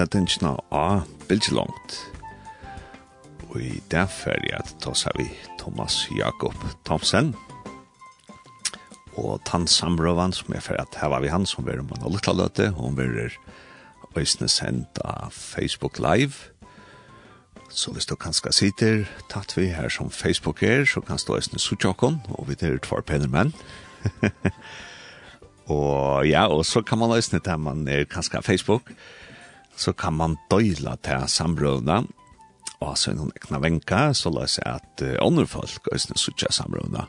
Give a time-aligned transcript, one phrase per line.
[0.00, 1.96] settingsna av Bilgelongt.
[3.50, 5.26] Og i det ferie at ta seg vi
[5.60, 6.56] Thomas Jakob
[6.88, 7.34] Thomsen
[9.20, 12.06] og Tan Samrøvan som er ferie at her var vi han som var om han
[12.06, 13.36] og løte og var
[14.16, 16.48] Øysene sendt av Facebook Live.
[17.68, 21.60] Så hvis du kanskje sitter tatt vi her som Facebook er, så kan du Øysene
[21.60, 23.52] Suttjokken og vi er tvar penner menn.
[25.76, 28.94] og ja, og så kan man løsne til man er kanskje Facebook
[29.80, 32.02] så kan man døyla til sambrøvna,
[32.80, 36.20] og så er noen ekna venka, så la seg at uh, andre folk er sånn
[36.20, 37.06] suttja sambrøvna.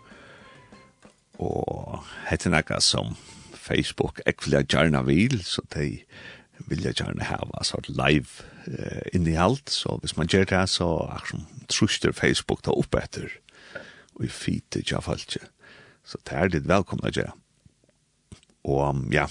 [1.41, 3.15] Og hette nekka som
[3.55, 6.01] Facebook ekvilja gjerna vil, så de
[6.69, 12.11] vilja gjerna hava sort live uh, innihalt, så hvis man gjør det, så akkurat truster
[12.11, 13.31] Facebook ta opp etter,
[14.17, 15.43] og i fite tja falskje.
[16.03, 17.35] Så det er litt velkomna gjerra.
[18.67, 19.25] Og ja,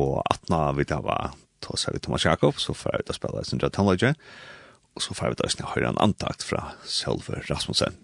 [0.00, 3.18] og atna vi da var tås seg vi Thomas Jakob, så får vi da og
[3.18, 4.14] spille i Sindra Tannløyge,
[4.94, 7.96] og så får vi da og høyre en antakt fra selve Rasmussen.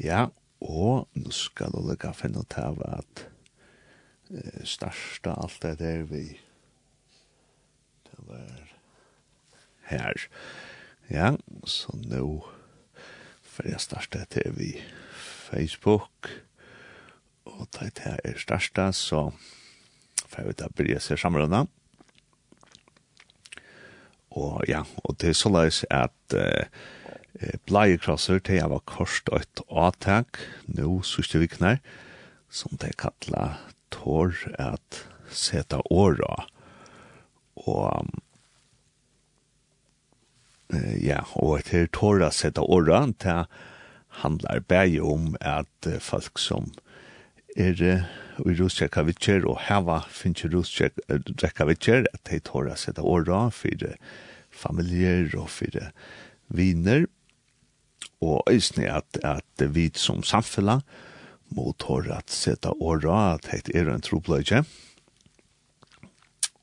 [0.00, 0.28] Ja,
[0.60, 3.24] og nå skal du legge finne til at
[4.30, 6.24] eh, største alt det der vi
[8.08, 8.74] det var
[9.90, 10.28] her.
[11.10, 11.34] Ja,
[11.64, 12.24] så nå
[13.42, 14.72] får jeg største det vi
[15.50, 16.30] Facebook,
[17.44, 19.30] og det er største, så
[20.30, 21.64] for jeg vet at Birgit ser samrønda.
[24.38, 26.62] Og ja, og det er så løs at uh,
[27.66, 30.38] bleiekrosser til jeg var korst og et avtak,
[30.70, 31.80] nå sørste vikner,
[32.50, 33.56] som det kattla
[33.94, 35.02] tår at
[35.34, 36.46] seta åra.
[37.58, 38.06] Og
[40.70, 43.42] uh, ja, og et her tår at seta åra, det
[44.22, 46.70] handlar bare om at folk som
[47.58, 48.06] er
[48.46, 53.86] i rustjekka vittjer, og heva finnes rustjekka vittjer, at de tåra sette åra for
[54.50, 55.90] familier og for
[56.48, 57.06] viner,
[58.20, 60.80] og eisne at, at vi som samfella
[61.56, 64.64] må tåra at sette åra at det er en trobløyge,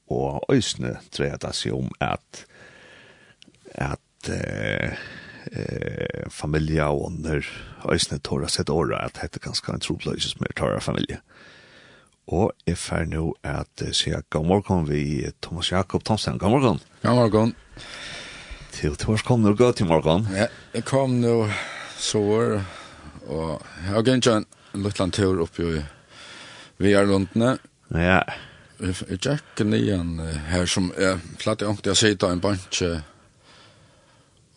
[0.08, 2.46] og eisne det seg om at
[3.78, 4.94] at eh,
[5.52, 7.46] eh, familia og under
[7.92, 11.22] øysne tåra sett åra at det er ganske en trobløyge som er tåra familie
[12.28, 16.38] og jeg fer nå at sier god morgen vi Thomas Jakob Thomsen.
[16.38, 16.80] God morgen.
[17.04, 17.54] God morgen.
[18.76, 20.28] Til Tors kom nå godt til morgen.
[20.36, 21.48] Ja, jeg kom nå
[21.98, 22.60] sår,
[23.32, 24.46] og jeg har gønt en
[24.84, 25.86] liten tur oppe i
[26.84, 27.56] VR-lundene.
[27.96, 28.20] Ja.
[28.78, 30.20] Jeg gikk nyan
[30.52, 33.00] her som jeg platt i ångte jeg sitte en bunch og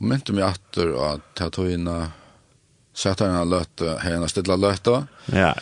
[0.05, 2.11] mynte meg atter at jeg tog inn og
[2.93, 5.05] satt her løte, henne stille løte.
[5.33, 5.55] Ja.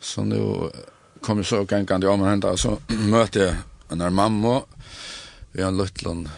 [0.00, 0.70] Så nå
[1.20, 4.62] kom så gängande om henne där så mötte jag en mamma.
[5.52, 6.28] Vi har en liten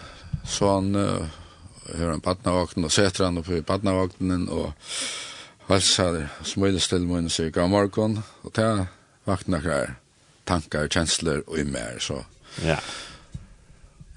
[0.45, 0.95] son
[1.87, 4.73] hur en partnervakten och sätter han på partnervakten och
[5.67, 8.87] hälsar smöjde still mun så gick morgon och ta
[9.25, 9.95] vakna här
[10.45, 12.25] tankar känslor och i mer så
[12.65, 12.79] ja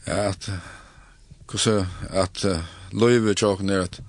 [0.06, 0.50] ja att
[1.48, 2.46] kusse att
[2.92, 4.00] löve chocken är att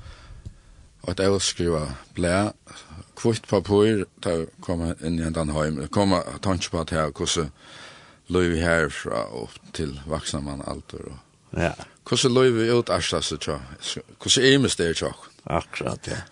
[1.01, 2.53] att jag skriva blä
[3.17, 7.15] kvitt papur, ta koma inn i en heim, koma kom jeg tanke på at jeg
[7.17, 7.53] hvordan
[8.33, 11.13] løy herfra opp til vaksna man alder.
[11.13, 11.19] Og,
[11.61, 11.73] ja.
[12.07, 13.61] Hvordan løy vi ut asta seg tja,
[14.19, 15.13] hvordan er mest det tja.
[15.47, 16.25] Akkurat, ja.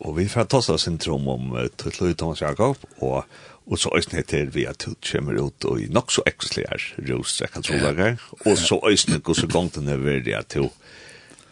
[0.00, 3.26] Og vi får ta oss syndrom om uh, Tuttløy Thomas Jakob, og,
[3.68, 7.36] og så øyne heter vi at Tutt kommer ut og i nok så eksklier rus,
[7.42, 9.20] jeg kan ekslier rosrekkontrollager, og så øyne
[9.52, 10.72] gongt den er verdig at hun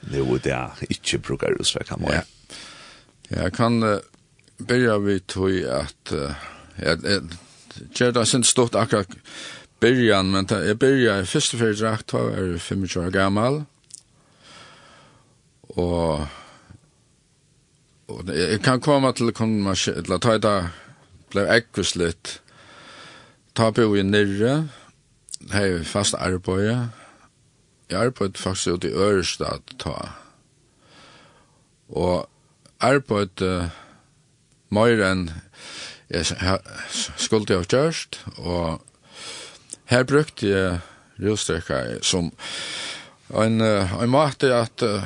[0.09, 2.13] nå er det ikke bruker rus, jeg kan må.
[2.13, 2.23] Ja.
[3.31, 3.99] Jeg kan uh,
[4.59, 6.33] begynne vi til at uh,
[6.79, 7.23] jeg, jeg,
[8.01, 9.11] jeg, det sin stort akkurat
[9.81, 13.61] byrjan, men ta, jeg begynner i første fyrir drakt, da er jeg 25 år gammal,
[15.77, 16.27] og,
[18.09, 20.55] og jeg, jeg kan komme til konfirmasjon, eller ta i da,
[21.31, 22.39] blei ekkvis litt,
[23.55, 24.57] ta på i nirre,
[25.53, 26.89] hei fast arbeid,
[27.89, 29.95] jeg arbeid faktisk ut i Ørestad, ta,
[31.89, 32.27] og
[32.81, 33.69] arbeid uh,
[34.71, 35.29] mer enn
[36.09, 36.25] jeg
[37.17, 38.81] skulle ha gjørst, og
[39.91, 40.79] her brukte jeg
[41.21, 42.31] rødstrekka som
[43.35, 45.05] en, uh, en måte at, uh,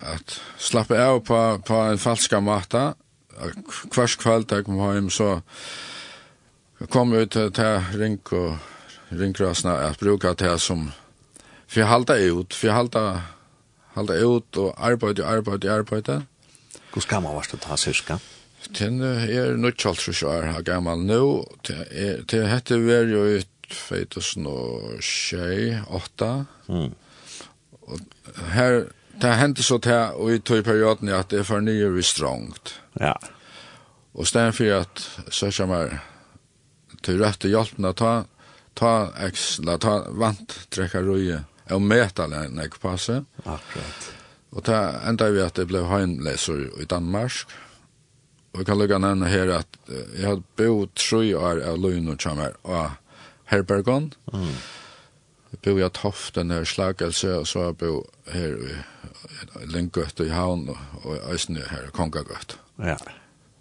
[0.00, 2.92] at slappe av på, på en falska måte.
[3.92, 5.40] Hvers kveld jeg kom hjem, så
[6.92, 8.58] kom jeg til, til ring og
[9.12, 10.90] ringkrasna at bruka det som
[11.66, 13.04] for jeg halda ut, for jeg halda,
[13.96, 16.10] halda ut og arbeid og arbeid og arbeid.
[16.96, 18.16] Hvor Hvordan gammel var å ta syska?
[18.72, 21.44] Den er nødtjalt for seg her gammel nå.
[21.68, 26.48] Det hette var jo i 2008.
[26.72, 26.96] Mm.
[27.84, 28.00] Og
[28.54, 28.88] her,
[29.20, 32.80] det hendte så til, og i tog perioden at det er for nye vi strongt.
[32.96, 33.12] Ja.
[34.16, 34.96] Og stedet for at
[35.28, 36.00] søkja meg
[37.04, 38.24] til rette hjelpen å ta,
[38.72, 41.44] ta, eksla, ta vant trekker røye
[41.76, 43.20] og meta den jeg passer.
[43.44, 44.15] Akkurat.
[44.54, 47.44] Og ta enda vi at jeg ble heimleser i Danmark.
[48.52, 52.20] Og jeg kan lukka nevne her at jeg hadde bo tre år av løgn og
[52.22, 52.94] kjammer og
[53.50, 54.12] Herbergon.
[54.32, 54.54] Mm.
[55.52, 57.92] Jeg bo i at hoften her slagelse, og så jeg bo
[58.32, 58.78] her i
[59.68, 62.56] Lindgøtt i Havn og i Øysene her i Kongagøtt.
[62.80, 62.96] Ja.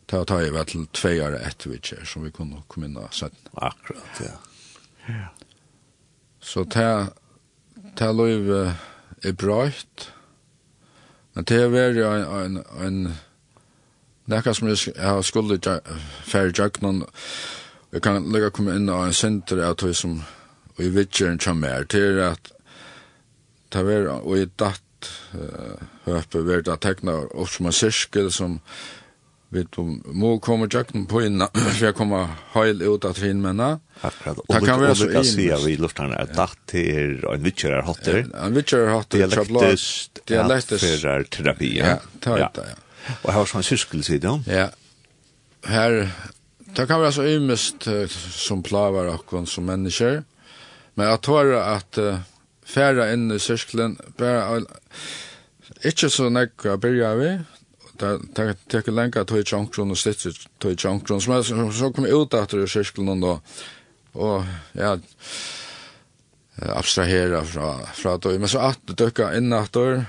[0.08, 2.90] Ta og ta jeg var til tve år etter vi kjer, som vi kunne komme
[2.90, 3.52] inn og sette.
[3.58, 4.36] Akkurat, ja.
[5.10, 5.30] Ja.
[6.42, 7.12] Så ta,
[7.98, 8.76] ta løyve
[9.26, 10.12] er brøyt,
[11.36, 13.00] Men det er jo en, en, en
[14.32, 15.60] nekka som jeg har skulle
[16.24, 17.04] færre jøgnen,
[17.92, 20.18] jeg kan lukka komme inn av en senter av tog som,
[20.76, 22.52] og jeg vet ikke en kjammer, det er at,
[23.76, 28.62] det var, og i datt, uh, høpe, var det tekna opp som en sirkel som,
[29.56, 29.63] vi
[30.13, 33.80] må komme tjøkken på inn, for jeg kommer heil ut av trinnmennene.
[34.02, 34.42] Akkurat.
[34.44, 38.22] Og vi kan, kan si at vi luftar er datt til en vittjer er hatter.
[38.36, 41.30] En vittjer er hatter, dialektisk, dialektisk.
[41.38, 41.72] terapi.
[41.80, 42.81] Ja, ta ut det, ja.
[43.22, 44.46] Og her var sånn syskel siden.
[44.50, 44.69] Ja.
[45.69, 46.00] Her,
[46.75, 47.88] det kan være så ymest
[48.34, 50.24] som plavar okkon som mennesker,
[50.96, 52.24] men jeg tror at uh,
[52.66, 54.63] færa inn i syskelen, bare,
[55.86, 57.31] ikke så nekka byrja vi,
[58.00, 60.25] det tek lenka tøy chankron og slett
[60.59, 63.56] tøy chankron som så, så kom ut etter i kyrkelen og
[64.15, 64.45] og
[64.75, 64.95] ja
[66.75, 70.06] abstrahera fra fra tøy men så at dukka inn etter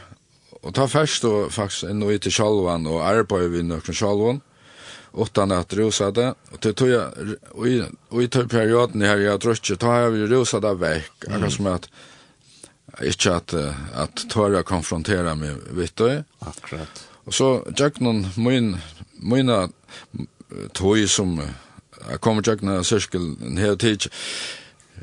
[0.62, 4.42] og ta først og faktisk inn og ut i sjalvan og arbeid vi nokon sjalvan
[5.16, 10.02] utan at rosa det og til tøy og i tøy perioden her jeg drukje ta
[10.02, 11.28] jeg vi rosa det vekk.
[11.30, 11.90] Akkurat som at
[13.02, 13.54] ikke at
[14.04, 18.74] at tåra konfrontera meg vitt Akkurat Og så tjekk noen min,
[19.18, 19.66] mine
[20.78, 24.06] tog som jeg kommer tjekk noen sørskil en hel tid.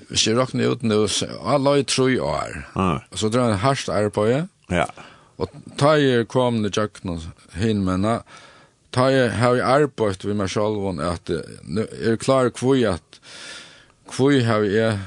[0.10, 2.62] Hvis jeg råkner ut nå, så alle i tre år.
[3.12, 4.48] Og så drar jeg en hardt arbeid.
[4.72, 4.88] Ja.
[5.42, 7.26] Og da jeg kom til tjekk noen
[7.58, 8.22] hin menne,
[8.94, 13.20] da jeg har arbeidt ved meg selv at jeg er klar hvor at
[14.14, 15.00] hvor har jeg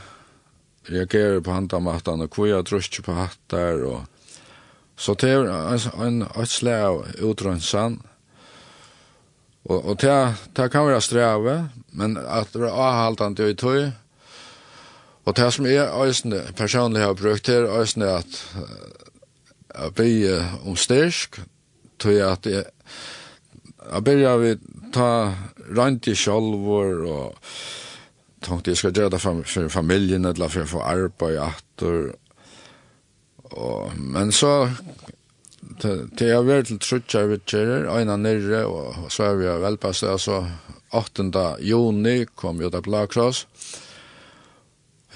[0.91, 4.05] reagerer på hantamatan og hvor jeg drøster på hattar og
[4.97, 8.01] Så det er en en øtsle av utrønnsan,
[9.67, 11.57] og, og det, det kan være streve,
[11.93, 13.91] men at det er avhaltende i tøy,
[15.27, 18.57] og det som jeg øyne personlig har brukt her, øyne at
[19.75, 21.41] jeg blir om styrk,
[21.99, 22.65] tøy at jeg,
[23.93, 24.55] jeg begynner vi
[24.95, 25.09] ta
[25.77, 27.35] rønt i sjolvor, og
[28.45, 32.15] tenkte jeg skal gjøre det for, for familien, eller for å få arbeid, atter,
[33.50, 34.71] Og, men så
[35.81, 40.47] til jeg var til Trutja Rittjerer, Øyna Nyrre, og så er vi velpasset, altså
[40.93, 41.31] 8.
[41.61, 43.47] juni kom jo da Blakross.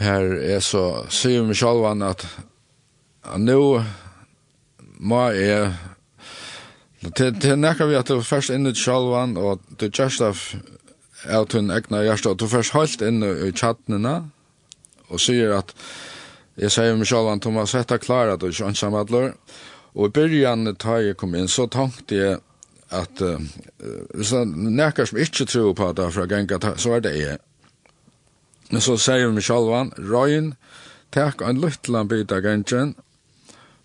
[0.00, 2.26] Her er så, sier vi selv at
[3.38, 3.82] nå
[5.00, 5.72] må jeg
[7.16, 10.36] Til, til nekker vi at du først inn i sjalvan, og du just av
[11.28, 14.14] av tunn egna hjärsta, og du først holdt inn i tjattnina,
[15.08, 15.74] og sier at
[16.60, 19.32] Jeg sier meg selv at Thomas, dette klarer du ikke ansammadler.
[19.96, 22.40] Og i byrjan da jeg kom inn, så tenkte jeg
[22.90, 23.38] at uh,
[24.14, 24.50] hvis det er
[24.80, 27.38] nekker som ikke tror på det fra genga, så er det jeg.
[28.70, 30.52] Men så sier jeg meg selv at Røyen,
[31.14, 32.94] takk en lyttelan bit av gengen,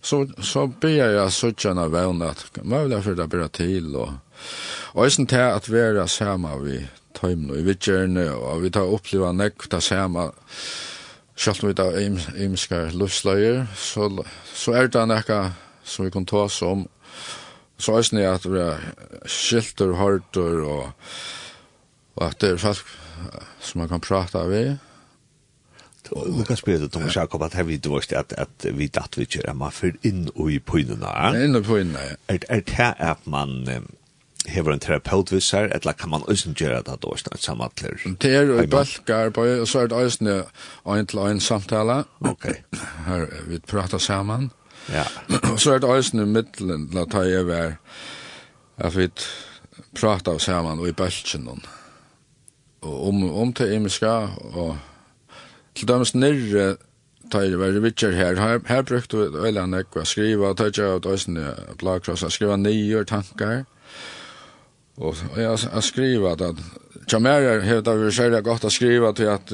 [0.06, 4.20] så, så ber jeg søttjene vevn at hva vil jeg for det bare til, og,
[4.94, 6.82] og jeg synes det at vi er sammen vi
[7.18, 10.36] tøymne, vi vil gjerne, og vi tar oppleva nekk det sammen,
[11.36, 14.08] Sjalt nu da imiska luftsløyer, så,
[14.56, 15.40] så er det nekka
[15.84, 16.86] som vi kan ta oss om.
[17.78, 18.84] Så er det at vi er
[19.28, 20.94] skilter, harter og,
[22.16, 22.94] og at det er folk
[23.60, 24.64] som man kan prata vi.
[26.06, 29.26] Du kan spyrja det, Thomas Jakob at her vidt vokst at, at vi datt vi
[29.26, 31.12] kjører man fyrir inn og i pynene.
[31.42, 32.18] Inn og i pynene, ja.
[32.30, 33.66] Er, er det at man
[34.48, 37.98] hever en terapeut vis her, eller kan man øyne gjøre det da, sånn samatler?
[38.22, 40.44] Det er jo i bølgar, og så er det øyne
[40.86, 42.04] en til en samtale.
[42.20, 42.50] Ok.
[43.08, 44.52] Her, vi prater saman,
[44.94, 45.04] Ja.
[45.52, 47.80] Og så er det øyne middelen til å ta i over
[48.78, 49.08] at vi
[49.98, 51.48] prater saman og i bølgen.
[52.86, 54.14] Og om, om til imiska,
[54.54, 54.78] og
[55.76, 56.76] til dem snirre
[57.32, 61.56] tar var Richard her her her brukte vi øyla nekva skriva tar jeg ut øyne
[61.80, 63.66] blagkrossa skriva nye tankar
[64.98, 66.56] og jag har skriva at
[67.12, 69.54] jag mer heter vi själva gott att skriva till att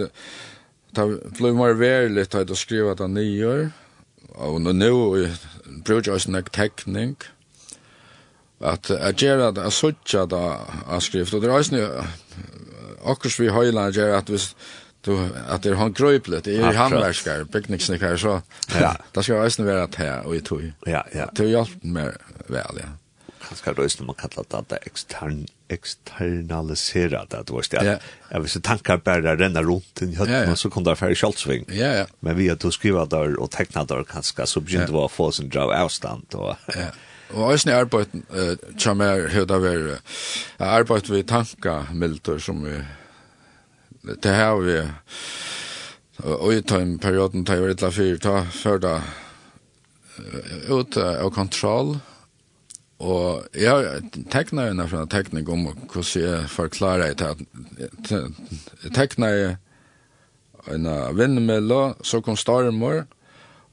[0.95, 3.71] ta flummar väldigt att skriva att ni gör
[4.29, 5.31] och nu
[5.83, 7.17] projekt en teknik
[8.60, 10.57] att att göra att söka då
[10.88, 11.33] att skrift.
[11.33, 11.89] Og det är ju
[13.05, 14.38] akkurat vi höjlar gör att vi
[15.01, 18.41] då att det är han gröplet det är handverkare picknicksnickare så
[18.79, 18.95] ja.
[19.12, 21.29] Det skal ju vara att här och i tog ja ja.
[21.33, 22.12] Det hjälper mig
[22.48, 23.00] vel ja
[23.51, 28.39] kanskje røysen man kallar det at ekstern, eksternalisera det, du vet, at ja.
[28.39, 30.55] hvis tankar bare renner rundt i høtten, ja, ja.
[30.55, 31.67] så kom det færre kjoldsving.
[31.75, 32.10] Ja, ja.
[32.22, 35.31] Men vi at du skriver der og tekna der kanskje, så begynte vi å få
[35.36, 36.27] sin drav avstand.
[36.39, 36.91] Og, ja.
[37.31, 42.63] Og eisen i arbeid, uh, som er høyda ver, uh, arbeid vi tanka milder som
[42.65, 42.81] vi,
[44.22, 44.81] det här vi,
[46.24, 48.96] og i den perioden tar vi litt av fyrt, ta før da,
[50.70, 51.96] ut av kontroll,
[53.01, 58.13] Og jeg tekner tekna en fra teknik om hvordan jeg forklarer det at
[58.93, 59.58] tekner jeg
[60.70, 60.86] en
[61.17, 63.05] vindmølle, så kom stormer,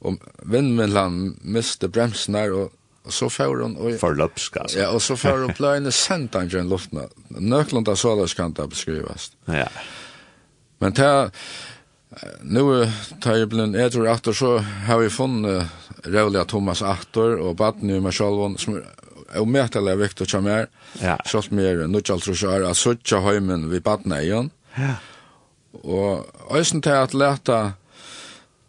[0.01, 0.17] og
[0.49, 2.71] vindmøllen miste bremsen der, og,
[3.05, 3.75] og så får hun...
[3.77, 4.79] Og, Forløpsk, altså.
[4.79, 7.03] Ja, og så får hun pløyene sendt han til luften.
[7.29, 9.31] Nøkland av såles kan det beskrives.
[9.47, 9.67] Ja.
[10.81, 11.29] Men til...
[12.41, 12.63] Nu
[13.21, 14.55] tar jeg blind etter og atter, så
[14.87, 15.69] har vi funnet
[16.09, 18.79] Raulia Thomas Atter og Batni og Marshalvon, som
[19.37, 20.69] og medtale vekt og kjammer,
[21.01, 21.17] ja.
[21.29, 24.51] selv mer nødgjalt trusjør, at søtja heimen vi badna igjen.
[24.77, 24.95] Ja.
[25.83, 27.59] Og øysen til at leta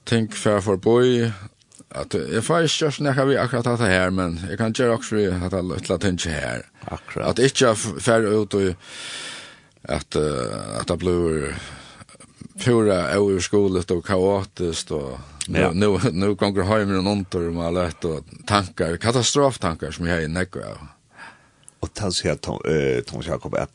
[0.07, 1.31] ting for for boi,
[1.91, 5.17] at jeg får ikke gjøre snakka vi akkurat dette her, men jeg kan gjøre også
[5.17, 6.63] vi at jeg løtla ting her.
[6.87, 7.33] Akkurat.
[7.33, 8.75] At ikke fer ut og
[9.89, 11.55] at, at det blir
[12.65, 15.73] pura överskolet och kaotiskt og nu ja.
[15.73, 18.05] nu, nu kommer hem heimur någon tur med lätt
[18.47, 20.79] tankar katastroftankar som jag är näck av.
[21.81, 23.71] Och tal så här eh Tom Jakob at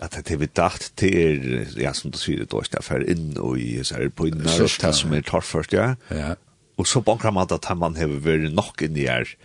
[0.00, 3.84] at det vi dacht til ja som du säger då står för inn og i
[3.84, 5.94] så på in när det som er torrt først ja.
[6.10, 6.34] Ja.
[6.76, 9.36] Og så bankar man att man har väl nog in i er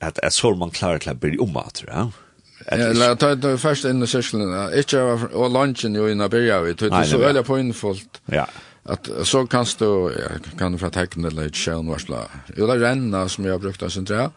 [0.00, 2.10] att är så man klarar att bli omat, ja.
[2.66, 4.74] Eller ta ta först in i cirkeln.
[4.76, 5.02] Inte
[5.32, 6.72] och lunchen ju innan börja vi.
[6.72, 8.20] Det så väl på infullt.
[8.26, 8.46] Ja.
[8.84, 10.14] Att så kan du
[10.58, 12.18] kan få teckna lite sjön varsla.
[12.56, 14.30] Jo det renna som jag brukt att tror.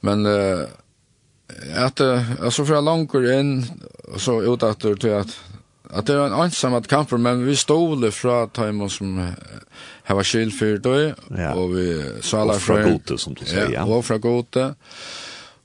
[0.00, 0.66] Men eh
[1.76, 3.66] att alltså för långt in
[4.16, 5.40] så ut att du tror att
[5.90, 9.32] att det är en ensam att kampa men vi stod fra timer som
[10.04, 11.12] här var skill för då
[11.54, 13.72] och vi sala från gode som du säger.
[13.72, 14.74] Ja, och från gode.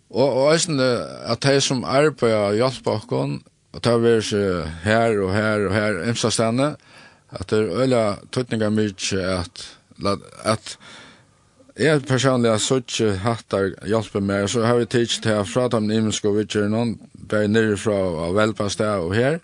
[0.09, 3.39] Og, og eisen at de som arbeider og hjelper oss,
[3.75, 4.11] og tar vi
[4.85, 6.75] her og her og her, imsa stedene,
[7.35, 9.65] at det er øyla tøtninga mykje at,
[10.45, 10.77] at
[11.75, 15.89] jeg personlig har sutt hattar hjelper meg, så har vi tids tidsit her fra dem
[15.91, 16.95] og vidtjer noen,
[17.27, 17.97] bare nere fra
[18.29, 19.41] og velpa sted og her,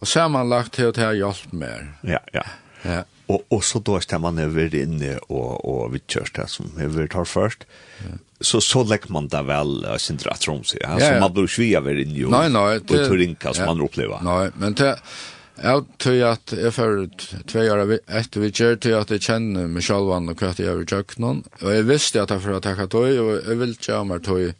[0.00, 1.88] og samanlagt til at jeg hjelper meg.
[2.04, 2.44] Ja, ja.
[2.84, 6.66] Ja og og så da stämmer man över inne og, og vi det där som
[6.78, 7.66] över tar först
[8.40, 11.76] så så lägg man där väl äh, sin dratrom så ja, så man blir svi
[11.76, 12.28] över in ju.
[12.28, 14.20] Nej nej, det tror inte som man uppleva.
[14.22, 14.98] Nej, men det
[15.62, 17.10] jag tror att jag för
[17.46, 20.86] två år efter vi gör till att jag känner mig själv och att jag vill
[20.90, 24.04] jöka någon och jag visste att jag för att tacka dig och jag vill göra
[24.04, 24.54] mig dig.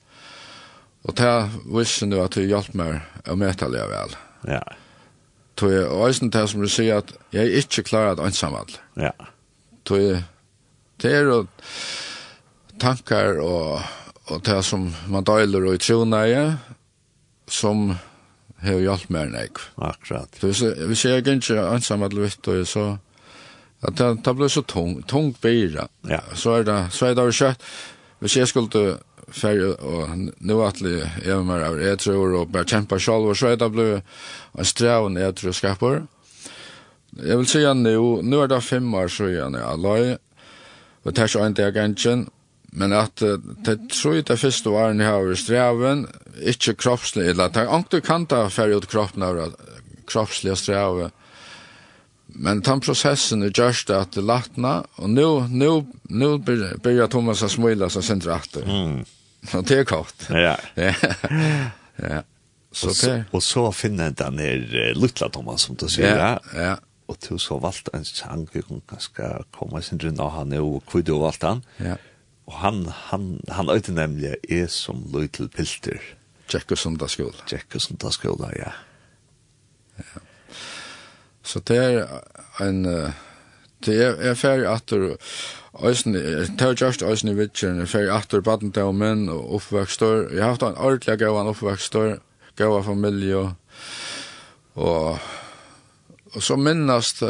[1.03, 4.17] Och det visste nu att du hjälpt mig och möta dig väl.
[4.47, 4.73] Ja.
[5.55, 8.55] Tror jag och sen det som du att jag är inte klarad att ensam
[8.95, 9.13] Ja.
[9.85, 10.23] Tror
[10.97, 11.47] det är
[12.81, 13.83] tankar og,
[14.31, 16.45] og det som man døyler og i troneie,
[17.51, 17.91] som
[18.63, 19.55] har hjulpet mer enn jeg.
[19.77, 20.29] Akkurat.
[20.41, 22.89] Så hvis, hvis jeg er ikke ansam at vitt, og så
[23.81, 25.87] at det, det blir så tung, tung bira.
[26.09, 26.21] Ja.
[26.35, 27.63] Så er det, så er det jo kjøtt.
[28.21, 28.99] Hvis jeg skulle
[29.33, 30.11] færre, og
[30.41, 33.71] nå at jeg er mer av jag tror og bara kämpa själv så er det
[33.71, 34.01] blev
[34.59, 36.07] en strävan jag tror
[37.23, 40.17] Jeg vil si at nå, nå er det fem år så jag är løy.
[41.05, 42.27] Og det er ikke en inte jag
[42.71, 43.37] Men at uh,
[43.67, 46.05] det tror jeg det første årene her over streven,
[46.41, 49.41] ikke kroppslig, eller at det er ikke kan ta ferdig ut kroppen av
[50.11, 51.11] kroppslig streven.
[52.31, 55.71] Men den prosessen er gjørst at det latna, og nå, nå,
[56.15, 58.67] nå begynner Thomas å smile seg sin dratter.
[58.67, 59.00] Mm.
[59.57, 60.29] Og det er kort.
[60.47, 60.55] Ja.
[60.77, 60.93] ja.
[61.99, 62.21] ja.
[62.71, 66.15] Så og, så, Og så finner jeg den her lutla Thomas, som du sier.
[66.15, 66.77] Ja, ja
[67.11, 70.83] og du så valgte en sang, vi kan ganske komme sin rundt av han, og
[70.87, 71.62] hvor du valgte han.
[71.83, 71.97] Ja.
[72.50, 76.02] Og han, han, han øyde nemlig er som Løytel Pilter.
[76.50, 77.45] Tjekkesson da skola.
[77.47, 78.73] Tjekkesson da skola, ja.
[80.00, 80.23] Ja.
[81.47, 82.07] Så det er
[82.64, 82.83] en...
[83.87, 85.14] Det er, er ferdig atter...
[85.85, 90.33] Øysen, det er just Øysen i Vitsjeren, er ferdig atter baden badentaumen og oppvekstår.
[90.35, 92.19] Jeg har haft en ordentlig gav oppvekstår,
[92.59, 93.54] oppvøkstor, familie.
[94.75, 95.19] Og,
[96.35, 97.23] og så minnast,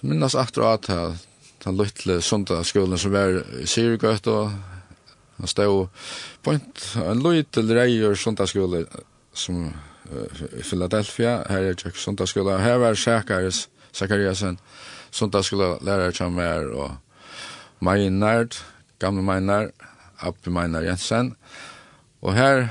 [0.00, 0.88] minnast atter at
[1.64, 4.52] den lytle sundagsskolen som var i Syrgøt og
[5.40, 5.88] han stod
[6.44, 6.62] på en
[7.00, 8.84] en liten reier sundagsskole
[9.32, 9.72] som
[10.10, 14.58] uh, i Philadelphia, her er Jack sundagsskola, her var Sakaris, Sakariasen,
[15.10, 16.96] sundagsskola lærer som er, og
[17.80, 18.58] Meinard,
[18.98, 19.70] gamle Meinard,
[20.20, 21.36] Abbe Meinard Jensen,
[22.22, 22.68] og her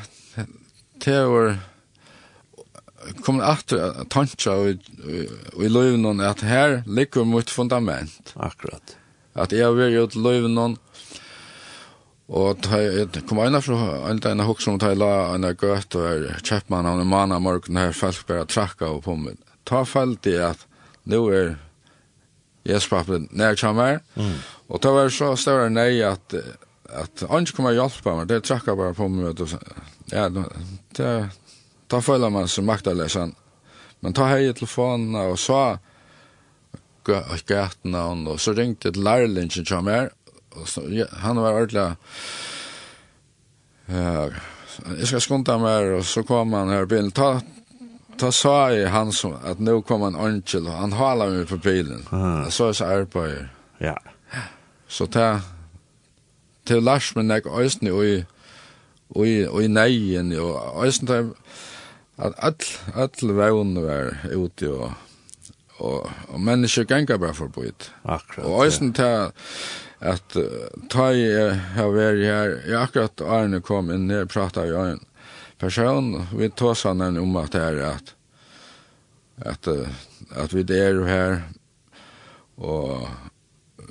[1.01, 1.55] teor
[3.25, 8.34] kom aftur tantja og i løyvnån at her ligger mot fundament.
[8.36, 8.96] Akkurat.
[9.39, 10.77] At jeg vil jo til løyvnån
[12.29, 13.77] og det kom eina fra
[14.12, 17.34] en dagna hokk som ta la en av gøt og er kjeppmann av en mann
[17.34, 19.39] av morgen her folk bare trakka og på pommen.
[19.65, 20.68] Ta felt i at
[21.10, 21.56] nu er
[22.68, 24.03] Jesprappen nær kjammer
[24.70, 26.36] og det var så større nei at
[26.89, 29.41] at han ikke kommer hjelpa meg, det trakka bare på meg,
[30.10, 31.10] ja, det,
[31.89, 33.34] Da føler man seg maktalesen.
[34.00, 35.79] Men ta hei i telefonen og så
[37.03, 40.10] gæt navn, og så ringte et lærlingen til meg,
[40.51, 41.96] og så, ja, han var ordentlig,
[43.89, 44.27] ja,
[45.00, 47.39] jeg skal skunde meg, og så kom han her bilen, ta,
[48.19, 51.58] ta sa jeg han som, at nå kom en ordentlig, og han hala meg på
[51.63, 53.50] bilen, og så er så arbeid.
[53.81, 53.96] Ja.
[54.88, 55.39] Så ta,
[56.65, 58.19] til Lars, men jeg øyne, og i,
[59.15, 61.36] og i, og i neien, og øyne, og
[62.19, 62.55] at all,
[62.95, 64.93] all vevn var ute og,
[65.79, 67.71] og, og mennesker ganger bare forbi.
[68.03, 68.45] Akkurat.
[68.45, 69.31] Og øyne til
[69.99, 70.38] at
[70.91, 75.03] ta jeg har vært her, jeg akkurat Arne kom inn her, pratet jeg en
[75.59, 78.13] person, vi tog sånn om at det er at,
[79.44, 79.67] at,
[80.39, 81.41] at vi er her,
[82.59, 83.07] og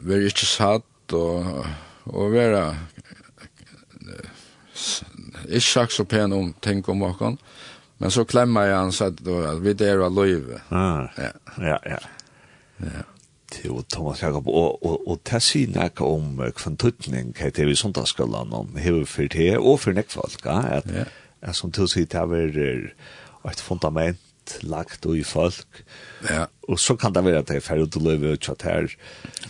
[0.00, 1.66] vi er ikke satt, og,
[2.08, 2.76] og vi er
[5.48, 7.36] ikke sagt så pen om ting om åkken,
[7.98, 9.20] Men så klemmer jeg han så at
[9.62, 10.60] vi det är løyve.
[10.70, 11.08] Ah.
[11.16, 11.32] Ja.
[11.58, 11.98] Ja, ja.
[12.78, 13.02] Ja.
[13.48, 17.76] Det Thomas Jakob og, og, og til å si noe om kvantutning kan det vi
[17.76, 20.84] söndagsskolan om hever for det och för näck folk att
[21.40, 22.92] att som til å si det är
[23.50, 24.18] et fundament
[24.60, 25.84] lagt i folk.
[26.30, 26.46] Ja.
[26.68, 28.96] og så kan det være at det er ferdig färre å leva ut så här.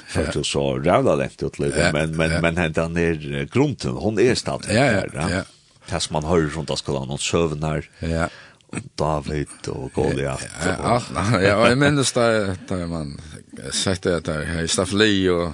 [0.07, 1.93] För att så rævla rävla längt att leva.
[1.93, 2.41] Men, men, ja.
[2.41, 4.73] men den är grunden, hon är stadigt.
[4.73, 5.43] Ja, ja, ja
[5.89, 8.29] det som man hører rundt av skolan, noen søvner, ja.
[8.73, 10.47] og David og Goliath.
[10.65, 12.29] Ja, ja, ja, og jeg minnes da,
[12.69, 13.17] da man
[13.73, 15.51] sett det der, i Staffeli og...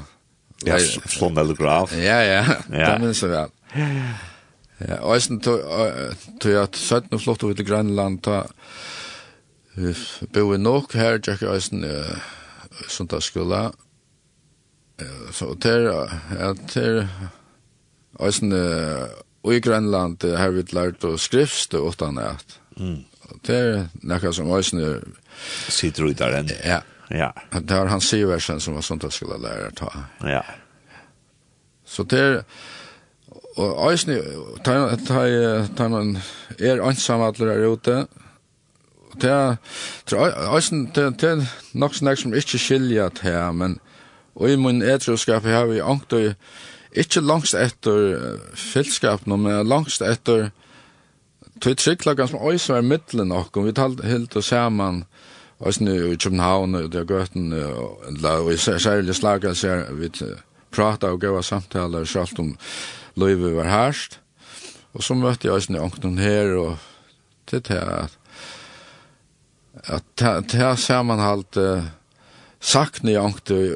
[0.65, 0.79] Ja,
[1.11, 1.93] Flonell Graf.
[1.99, 2.95] Ja, ja, ja.
[2.95, 3.51] det minnes jeg vel.
[3.75, 4.13] Ja, ja.
[4.83, 5.39] Ja, og jeg
[6.43, 8.43] tror at 17 flott over til Grønland, da
[10.35, 12.17] bo i nok her, Jack jeg tror jeg
[12.91, 13.69] søndagsskola,
[15.35, 15.89] så til,
[16.39, 17.05] ja, til,
[18.19, 22.59] det er, Og i Grønland har vi lært å skrifste utan at.
[22.81, 23.05] Mm.
[23.45, 24.99] Det er nekka som Øysene...
[25.69, 26.51] Sitter ut der enn.
[26.65, 26.81] Ja.
[27.11, 27.31] ja.
[27.53, 29.91] Det er hans siversen som var sånt jeg skulle lære ta.
[30.25, 30.43] Ja.
[31.85, 32.43] Så det er...
[33.61, 34.19] Og Øysene,
[34.67, 36.17] ta noen
[36.59, 38.05] er ansamvattler her ute,
[39.21, 39.57] Det er,
[40.57, 43.79] eisen, det er nok snakk som ikke skiljer til her, men
[44.35, 46.33] og i min etroskap har vi angt og
[46.95, 50.51] Ikke langst etter uh, fylskapen, men langst etter
[51.63, 55.05] tog trykla som mye var er middelen nok, og vi talte helt og sammen
[55.59, 60.11] også nu i København og det er gøtten, og i særlig slaget ser vi
[60.75, 62.57] prata og gav samtaler selv om
[63.17, 64.21] løyve var herst.
[64.95, 66.77] Og så møtte jeg også ångten her, og
[67.47, 68.19] til det at
[69.85, 70.05] at
[70.53, 71.83] det er sammenhalt uh,
[72.61, 73.75] sakne ångten,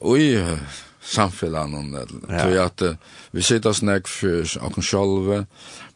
[0.00, 0.36] og i
[1.06, 2.38] samfällan Ja.
[2.38, 2.82] så att
[3.30, 5.46] vi sitter snack för och själva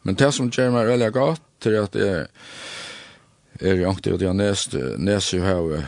[0.01, 2.27] men det som gör mig väldigt gott till att det
[3.59, 5.79] är jag inte det näst näst ju uh,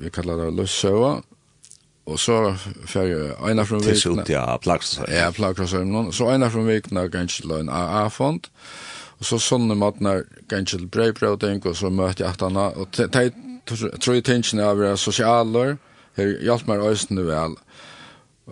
[0.00, 1.22] vi kallar det lussöva
[2.04, 2.54] och så
[2.86, 3.06] för
[3.50, 5.00] ena från vikna ja plaks.
[5.08, 8.46] ja plats så någon så ena från vikna kanske en a fond
[9.18, 12.90] och så sånne matnar kanske brödbröd och så möter jag att han och
[14.00, 15.76] tror jag tänker av socialer
[16.16, 17.56] Her hjelp meg øyne vel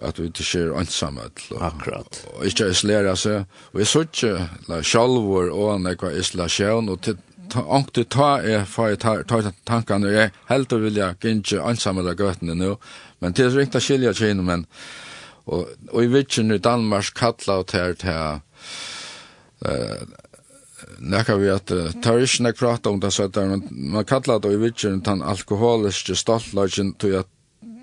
[0.02, 1.44] at vi ikke er ansamhet.
[1.60, 2.24] Akkurat.
[2.34, 3.44] Og ikke isolere seg.
[3.72, 4.32] Og jeg så ikke
[4.68, 7.20] la sjalvor og en ekva isolasjon, og til
[7.54, 9.20] Ankt ta er for jeg tar
[9.68, 12.70] tankene, jeg helt og vilja gynne ikke av gøtene nå,
[13.20, 14.64] men til å ringte skilje kjene, men
[15.44, 18.40] og, og i vitsen i Danmark kattla og ter til
[19.68, 20.04] uh,
[21.04, 24.38] nekka vi at uh, tar ikke nek prata om det så der, men man kattla
[24.40, 27.30] det i vitsen den alkoholiske stoltløgjen til at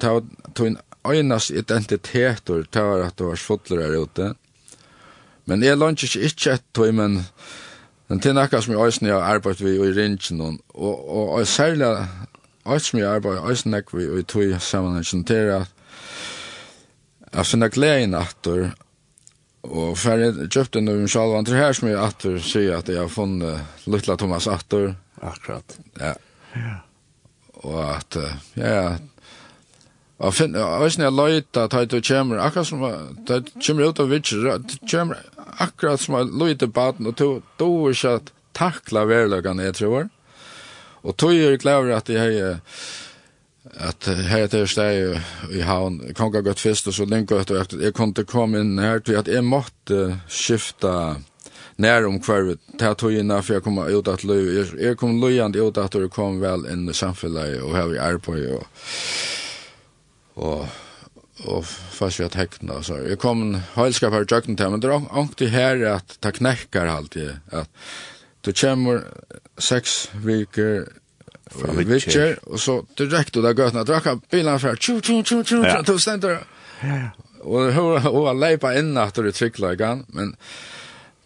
[0.01, 4.33] tog en øynast identiteter til at det var fotler her ute.
[5.45, 7.25] Men jeg lønner ikke ikke et tog, men
[8.09, 11.87] den til nekka som jeg øyne har arbeidt vi i ringen, og, og, og særlig
[12.65, 15.71] øyne som jeg arbeidt øyne nekka vi i tog sammenhengen til at
[17.33, 18.71] jeg finner glede i atter,
[19.63, 22.99] og for jeg kjøpte noe om sjalvan til her som jeg atter sier at jeg
[22.99, 24.95] har funnet Lutla Thomas atter.
[25.21, 25.77] Akkurat.
[25.99, 26.13] Ja.
[26.55, 26.73] Ja.
[27.61, 28.17] Og at,
[28.57, 28.97] ja, ja,
[30.21, 32.83] Og finn, og hvis jeg løyta at du kjemur, akkurat som
[33.25, 35.23] du kjemur ut av vitsjer, du kommer
[35.57, 40.11] akkurat som jeg løyta baden, og du er ikke at takla verløgan jeg tror.
[41.01, 42.61] Og tog er klar at jeg har
[43.81, 45.21] at her til steg
[45.53, 48.79] i havn, konga gått fyrst og så lenge ut, og jeg kom til kom inn
[48.81, 51.15] her til at jeg måtte skifta
[51.81, 55.59] nær om hver, ta tog inn, for jeg kom ut att löj jag kommer löjande
[55.59, 58.67] ut att jeg kom väl in i samhället och här vi är på och
[60.35, 60.69] og
[61.49, 64.91] og fast vi har tekna så jeg kom en heilskap her jøkken til men det
[64.91, 67.69] er ankt her at ta knekkar alltid at
[68.45, 69.05] du kommer
[69.57, 70.85] seks viker
[71.51, 75.63] fra Vitcher og så direkt ut av gøtna drakka bilen fra tju tju tju tju
[75.63, 76.43] tju tju stender
[77.41, 80.35] og hun var leipa inn at du trykla igjen men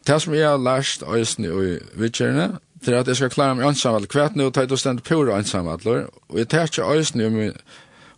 [0.08, 4.08] det som jeg har lært øyne i Vitcherne til at jeg skal klare meg ansamvall
[4.08, 7.40] kvæt nu tar du stendt pura ansamvall og jeg tar ikke øyne om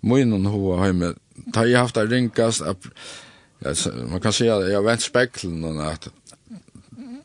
[0.07, 1.13] munnen hoa heime.
[1.53, 2.89] Ta jeg haft det ringast, at,
[3.61, 3.73] ja,
[4.09, 6.09] man kan säga at jeg vent speklen og at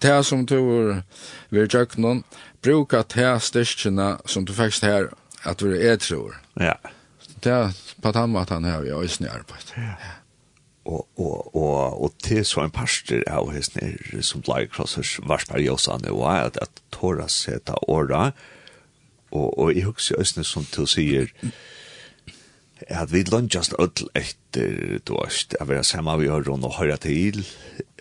[0.03, 1.03] det som du er
[1.51, 2.25] ved tjøkkenen,
[2.63, 5.13] bruka det styrkjene som du fikk her,
[5.45, 6.35] at du er tror.
[6.61, 6.75] Ja.
[7.43, 7.71] Det er
[8.03, 9.73] på den måten her vi har i arbeid.
[9.77, 9.95] Ja.
[10.85, 16.17] Og, og, og, og til så en parster av hessene som blei krossers varsperiosa nå
[16.27, 18.33] er at, at tåra seta åra,
[19.31, 21.31] og, og jeg husker i som til sier,
[22.89, 27.45] at vi lunchast öll etter du hast a er sama vi har og høyra til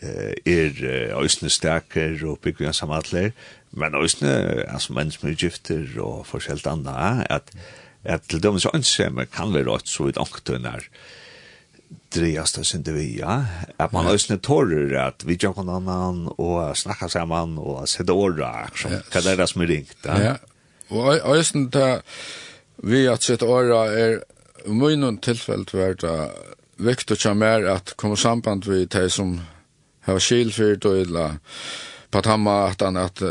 [0.02, 3.32] er òsne staker og byggja samallir
[3.72, 7.52] men òsne altså mens med gifter og forskjellt anna at
[8.04, 10.88] at til dømes ønsem kan vi rett så vidt anktunar
[12.12, 13.46] dreiast oss inte vi, ja.
[13.78, 18.92] Att man ösne torrer att vi tjock annan og snakka saman og sätta åra, som
[19.12, 19.98] kan lära som är ringt.
[20.04, 20.36] Ja,
[20.90, 22.02] og ösne ta
[22.76, 24.24] vi att sätta åra er
[24.66, 26.16] I min tilfell var det
[26.82, 29.36] viktig å mer at komme samband vi de som
[30.06, 31.28] har skilfyrt og illa.
[32.12, 33.22] På tamma at han at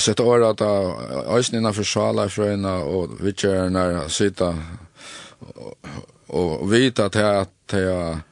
[0.00, 4.50] sette året at øysen innenfor svala i frøyna og vittjørene sitte
[6.34, 8.22] og vite at jeg at jeg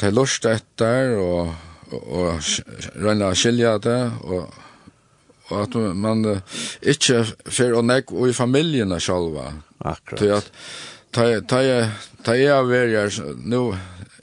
[0.00, 1.50] til lust etter og,
[1.92, 4.69] og, og skilja det og
[5.50, 9.50] og at man uh, ikke fer og nek og i familiene sjálva.
[9.80, 10.20] Akkurat.
[10.20, 10.50] Så at
[11.12, 11.60] ta ta
[12.24, 13.74] ta er verjar nu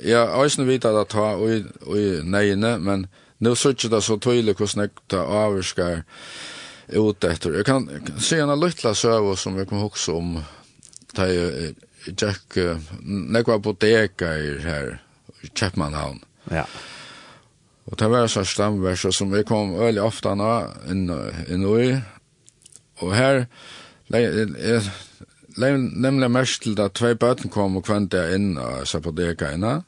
[0.04, 3.08] ja eisn vita at ta og og neine men
[3.40, 6.04] nu søkjer det så tydelig hvordan jeg ta avskar
[6.96, 7.58] ut etter.
[7.60, 10.38] Jeg kan se en lytla søv som vi kan huske om
[11.14, 11.76] ta jeg
[12.08, 12.58] gikk,
[13.04, 14.32] når jeg var på deka
[14.64, 15.00] her,
[15.54, 16.22] Kjeppmannhavn.
[16.50, 16.64] Ja.
[16.64, 16.97] Yeah.
[17.88, 20.34] Og det var så stamverser som vi kom veldig ofte
[20.92, 21.08] inn,
[21.48, 21.92] inn i.
[23.04, 23.46] Og her,
[24.12, 24.82] jeg
[25.58, 29.82] nemlig mest til at tvei bøten kom og kvente inn og sa på det greiene.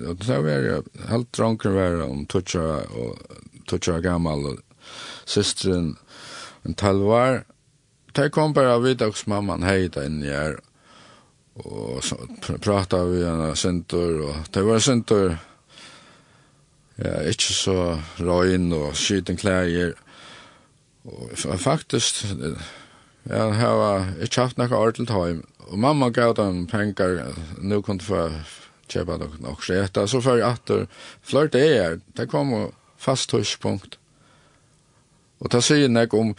[0.00, 3.20] Og det var jeg helt dronker var om tutsja og
[3.68, 4.62] tutsja gammal og
[5.28, 5.94] systeren
[6.64, 7.44] en talvar.
[8.16, 10.56] Det kom bare av vidags mamman heida inn i her
[11.54, 12.16] og så
[12.58, 15.36] prata vi en sintur og det var sintur
[16.98, 17.76] ja, ikke så
[18.20, 19.92] røyn og skyten klæger.
[21.04, 22.24] Og faktisk,
[23.28, 25.42] ja, her var ikke haft noe ordentlig heim.
[25.58, 28.28] Og mamma gav dem penger, nå kunne få
[28.88, 30.06] kjøpe noe nok skjeta.
[30.06, 30.86] Så før jeg atter,
[31.22, 32.54] flørte det er, det kom
[33.00, 33.98] fast huspunkt.
[35.40, 36.34] Og det sier jeg om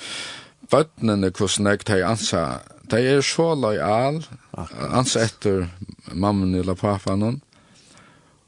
[0.71, 2.45] bøttene, hvordan jeg tar ansa.
[2.89, 4.23] De er så lojal,
[4.55, 5.67] ansa etter
[6.13, 7.41] mammen eller papaen.
[7.41, 7.54] Mm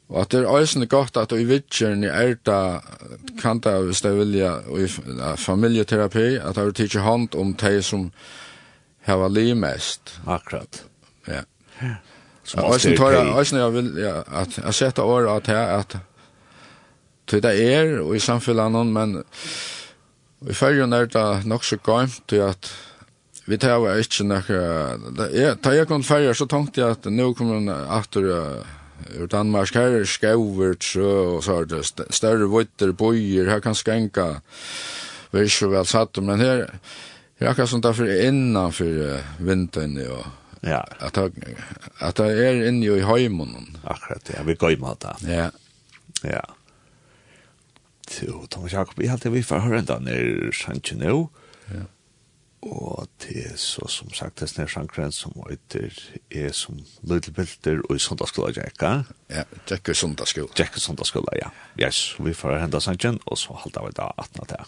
[0.07, 2.79] Og at det er også godt at i vidtjeren i erta
[3.41, 4.87] kan det, hvis det vilja, og i
[5.37, 8.11] familieterapi, at det er tidsi hånd om de som
[9.07, 10.15] hava li mest.
[10.27, 10.83] Akkurat.
[11.27, 11.43] Ja.
[12.47, 15.97] Som også tar jeg, også jeg vil, ja, at jeg setter år at jeg, at
[17.27, 19.17] til det er, og i samfunnet noen, men
[20.47, 22.71] i fyrrjun er det nok så gøymt til at
[23.47, 24.47] vi tar jo ikke nok,
[25.17, 28.31] da jeg kom til så tenkte jeg at nå kommer en atter
[29.19, 33.75] Ur Danmark her er skauver, trø, og så er det større vøyter, bøyer, her kan
[33.75, 34.27] skenka,
[35.31, 36.65] vi er ikke vel satt, men her,
[37.37, 40.25] her er akkurat sånt derfor innanfor vinteren, og
[40.63, 40.81] ja.
[40.99, 41.55] at, det,
[42.01, 45.15] at det er inne i heimen Akkurat, ja, vi går i mat da.
[45.27, 45.49] Ja.
[46.23, 46.41] Ja.
[48.21, 51.27] Jo, Thomas Jakob, jeg halte vi får høre enda nere sannsyn nå.
[51.73, 51.85] Ja
[52.71, 55.93] og det er så som sagt det er sjankren som øyter
[56.31, 59.03] er som løytelbilder og i sundagsskola Jekka.
[59.29, 60.47] Ja, Jekka sundagsskola.
[60.59, 61.49] Jekka sundagsskola, ja.
[61.79, 64.65] Yes, vi får henda sangen, og så halda vi da 18 til.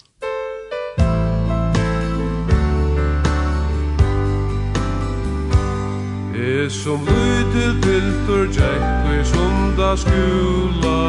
[6.39, 10.99] Er som løytelbilder Jekka i sundagsskola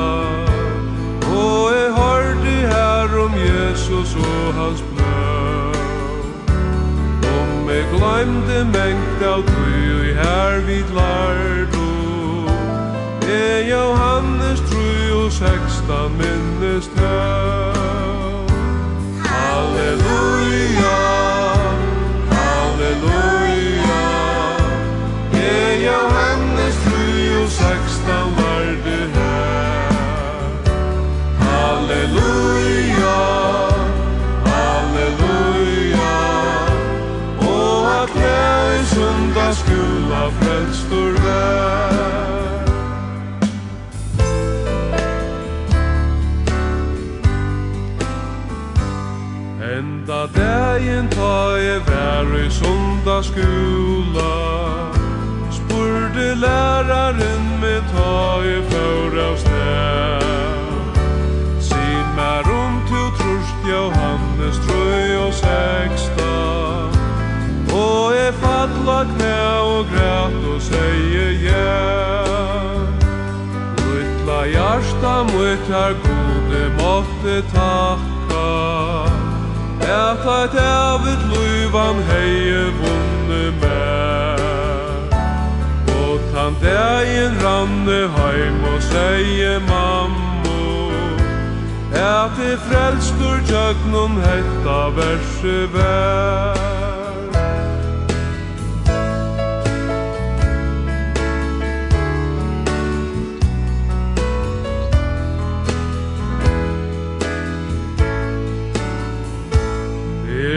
[1.30, 5.59] og jeg har det her om Jesus og hans blød
[8.20, 11.86] Heimde mengt av tui og her vid lardo
[13.24, 17.69] E Johannes tru og sexta minnes her.
[40.90, 42.68] människor värd
[49.78, 54.32] Enda dagen ta jeg vær i sundagsskola
[55.50, 58.69] Spurte læraren med ta jeg
[74.52, 78.10] hjärsta mot har gode måtte takka.
[79.80, 85.14] Et eit evigt luvan heie vunne meg
[86.04, 90.90] Og tan degen ranne heim og seie mammo
[91.90, 96.69] Et i frelstur tjøknum hetta verse vei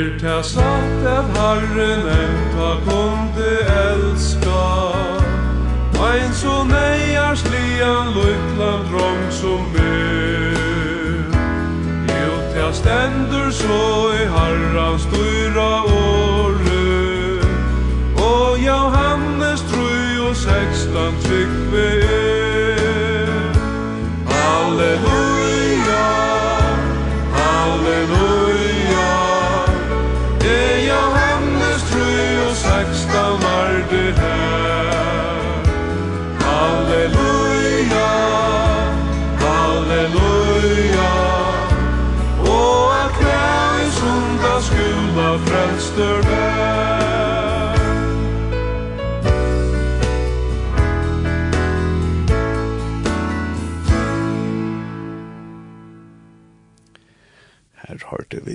[0.03, 3.51] Er ta satt av Herren en ta kunde
[3.83, 4.63] elska.
[6.07, 11.23] Ein så nejar slian luklan drong som mer
[12.07, 16.32] Jo ta stendur så i Herran styra år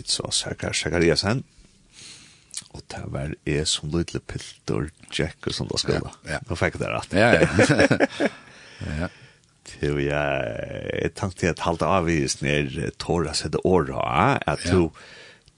[0.08, 1.44] Fritz og Sakar Sakariasen.
[2.74, 6.10] Og det var jeg som lille Piltor Jack og sånt og skulle.
[6.24, 6.38] Ja, ja.
[6.48, 7.12] Nå fikk jeg det rett.
[7.12, 8.28] Ja, ja.
[9.02, 9.08] ja.
[9.68, 10.48] Til jeg,
[11.02, 14.88] jeg tenkte at halte avvis når Tora sette året, at du,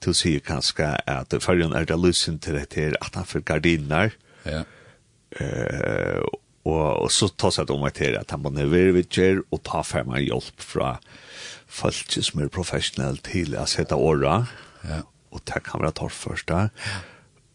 [0.03, 4.11] du sier kanskje at følgen er det lysen til det til at han for gardiner.
[4.45, 4.65] Ja.
[5.31, 6.19] Uh,
[6.67, 10.21] og, og så tar seg om at han må nevere vidtjer, og ta frem en
[10.21, 10.97] hjelp fra
[11.71, 14.43] folk som er professionelle til å sette åra,
[14.83, 15.01] ja.
[15.31, 16.67] og det kan være torf først da.
[16.85, 16.99] Ja.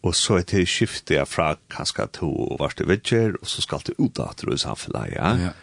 [0.07, 3.97] Og så er det skiftet jeg fra kanskje to varste vidtjer, og så skal det
[3.99, 5.37] ut av du i samfunnet, ja.
[5.49, 5.55] ja.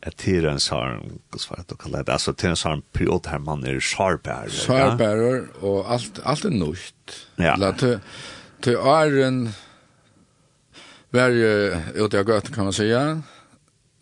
[0.00, 3.42] Jeg til en sånn, hva svarer du kaller det, altså til en sånn period her
[3.44, 4.54] man er sarbærer.
[4.54, 5.58] Sarbærer, ja?
[5.60, 7.16] og alt, alt er nøyt.
[7.36, 7.58] Ja.
[7.60, 7.98] La, til,
[8.64, 9.50] til åren,
[11.12, 11.52] var jo
[12.06, 13.02] ute av gøten, kan man säga.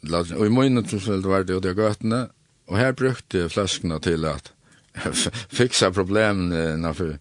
[0.02, 0.22] ja.
[0.38, 2.28] Og i munnen til det var det ute av gøtene,
[2.68, 4.52] Og her brukte flaskene til at
[5.58, 7.16] fiksa problemene for,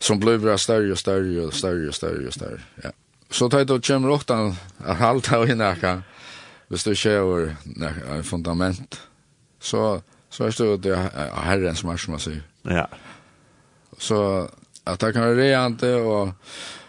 [0.00, 2.60] som ble bara større og større og større og større og større.
[2.84, 2.92] Ja.
[3.30, 5.98] Så tar det kommer åttan at halta og innaka
[6.68, 7.50] hvis du ikke over
[8.16, 9.00] en fundament
[9.60, 10.00] så,
[10.30, 12.42] så er det det herren som er som man sier.
[12.64, 12.84] Ja.
[13.98, 14.48] Så
[14.86, 16.32] at det kan være reante og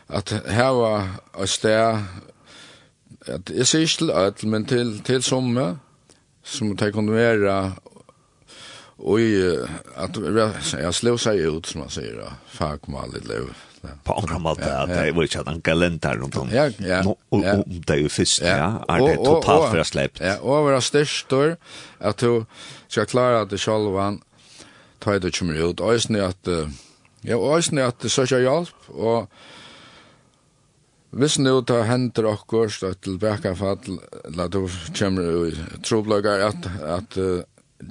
[0.09, 1.07] at her var
[1.43, 2.03] et sted
[3.27, 5.79] at jeg sier ikke til men til, til somme
[6.49, 7.71] som de kunde vara
[8.97, 9.19] och
[9.95, 10.17] att
[10.73, 13.53] jag slår sig ut som man säger fuck mal det lev
[14.03, 17.93] på andra måte att det var ju en kalender runt om ja ja och det
[17.93, 18.85] är ju fisk ja.
[18.87, 21.27] är det totalt försläppt ja och vara störst
[21.97, 22.45] att du
[22.87, 24.21] ska klara att det självan
[24.99, 26.47] tar det kommer ut och att
[27.21, 29.31] ja och att det så hjälp och
[31.09, 33.97] Hvis nu ta henter okkur støtt til bakkafall,
[34.37, 35.53] la du kommer i
[35.85, 37.41] trobløkker at, at uh,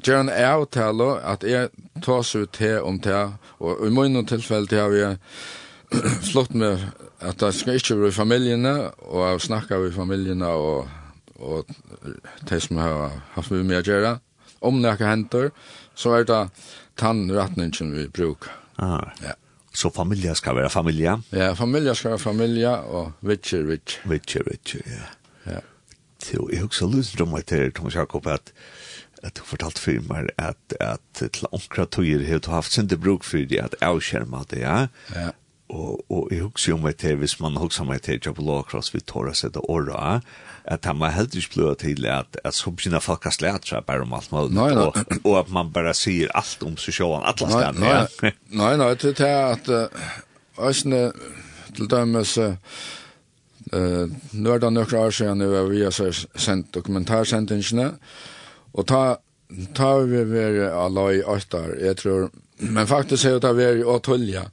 [0.05, 1.73] gjør en avtale at jeg
[2.05, 3.25] tas ut til om det,
[3.59, 5.03] og i munnen tilfell til har vi
[6.31, 6.85] slått med
[7.19, 8.75] at det skal ikke være i familiene,
[9.11, 10.87] og jeg snakker i familiene og,
[11.43, 11.67] og
[12.47, 14.15] de som har haft mye med å gjøre.
[14.63, 15.51] Om det ikke henter,
[15.99, 16.45] så er det
[16.99, 18.55] tannretningen vi bruker.
[18.79, 19.11] Ah.
[19.23, 19.35] Ja.
[19.79, 21.21] Så familia skal være familia.
[21.31, 24.01] Ja, familia skal være familia og vitcher vitch.
[24.11, 25.07] Vitcher vitch, ja.
[25.53, 25.61] Ja.
[26.23, 28.53] Så jag också lyssnar om att det Thomas Jakob at
[29.23, 31.01] at du fortalte for meg at, at
[31.33, 34.89] til ankra tøyer har haft sin bruk for det att avskärma det, ja.
[35.15, 35.31] Ja.
[35.69, 39.35] Og, og jeg husker om etter, hvis man husker om etter jobb lagkross vi tåra
[39.37, 40.25] seg det året,
[40.69, 43.85] at han var helt ikke blod til at, at så begynner folk å slete seg
[43.89, 44.87] bare om alt mulig, nei, nei.
[44.89, 47.85] Og, og at man bare sier alt om seg sjåan, alle stedene.
[47.85, 49.71] Nei, nei, nei, nei, det er at
[50.71, 51.03] æsne,
[51.77, 54.03] til dømes, uh,
[54.33, 57.91] nå er det nøkker år siden vi har sendt dokumentarsendingene,
[58.73, 59.03] og ta,
[59.77, 64.49] ta vi være alai åttar, jeg tror, men faktisk er det vært å tullja,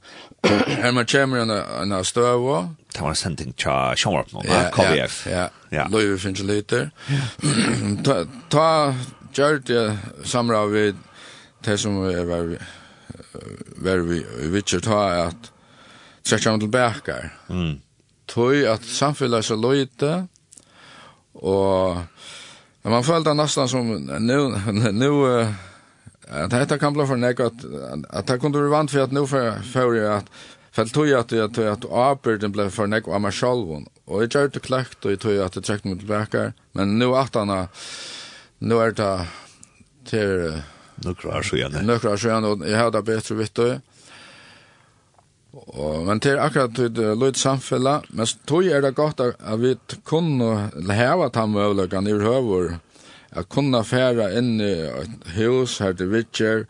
[0.82, 1.50] Her man kommer en,
[1.92, 2.68] en støv også.
[2.94, 5.26] Det var en sending til Sjåmarp nå, ja, KVF.
[5.26, 5.48] Ja, ja.
[5.72, 5.88] ja.
[5.92, 6.88] Løyve finnes liter.
[8.06, 8.68] Ta, ta
[9.36, 10.88] gjørt jeg samra vi
[11.66, 12.56] det som var
[13.76, 15.50] var vi vitcher ta at
[16.26, 17.16] trekka om tilbake.
[17.48, 17.78] Mm.
[18.28, 20.12] Tøy at samfunnet er så løyte,
[21.34, 22.02] og
[22.82, 23.86] man følte nesten som,
[24.22, 24.38] nu,
[24.92, 25.12] nu,
[26.30, 27.64] Att detta kan bli för nek att
[28.08, 30.24] att det kunde vara vant för att nu för för att
[30.70, 34.52] för tog jag att jag att arbetet blev för nek av mig själv och jag
[34.52, 37.68] det klart och jag tog att jag träck mot verkar men nu att han
[38.58, 39.26] nu är det
[40.04, 40.62] till
[40.94, 43.80] några sjön några sjön och jag hade bättre vitt då
[45.56, 49.60] Og, men til akkurat til uh, løyt samfella, men tog er det godt at, at
[49.60, 49.72] vi
[50.04, 52.76] kunne heva ta møvløkene i høver
[53.36, 56.64] at kunna færa inn i et hus her til Vitcher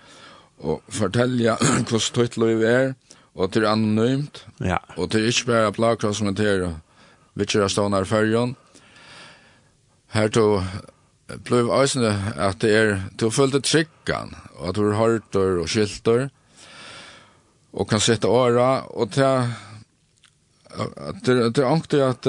[0.58, 2.94] og fortelja hvordan tøyt liv er,
[3.36, 4.78] og til anonymt, ja.
[4.96, 6.74] og til ikke bare plakra som er til
[7.36, 8.56] Vitcher er stående her fyrjon.
[10.16, 10.62] Her to
[11.44, 15.68] blev eisende at det er til å følge tryggan, og at du har hørter og
[15.68, 16.28] skilter,
[17.76, 22.26] og kan sette åra, og til at det er anktig at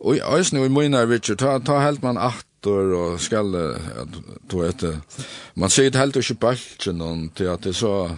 [0.00, 1.34] Og i øyne og i vitcher.
[1.36, 3.78] ta, ta helt man at fötter och skalle
[4.42, 4.84] du vet
[5.54, 8.10] man ser det helt och bulten noen til at det så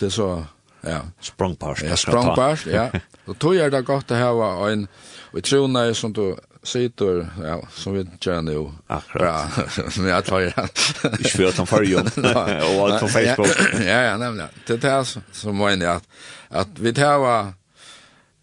[0.00, 0.44] det så
[0.82, 1.00] ja.
[1.20, 2.90] Språngpars ja språngpars ja.
[3.26, 4.88] Og tog er det godt å ha en
[5.32, 8.72] og jeg tror nei som du sitter ja som vi gjør nå.
[8.88, 9.56] Akkurat.
[9.56, 13.56] Ja som jeg tar det jag spyr från förjon og alt på facebook.
[13.86, 16.02] ja ja nämligen det där som var inne at
[16.50, 17.52] at vi tar var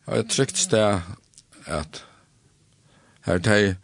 [0.08, 1.02] ett trygt sted
[1.66, 2.04] at
[3.22, 3.76] her tar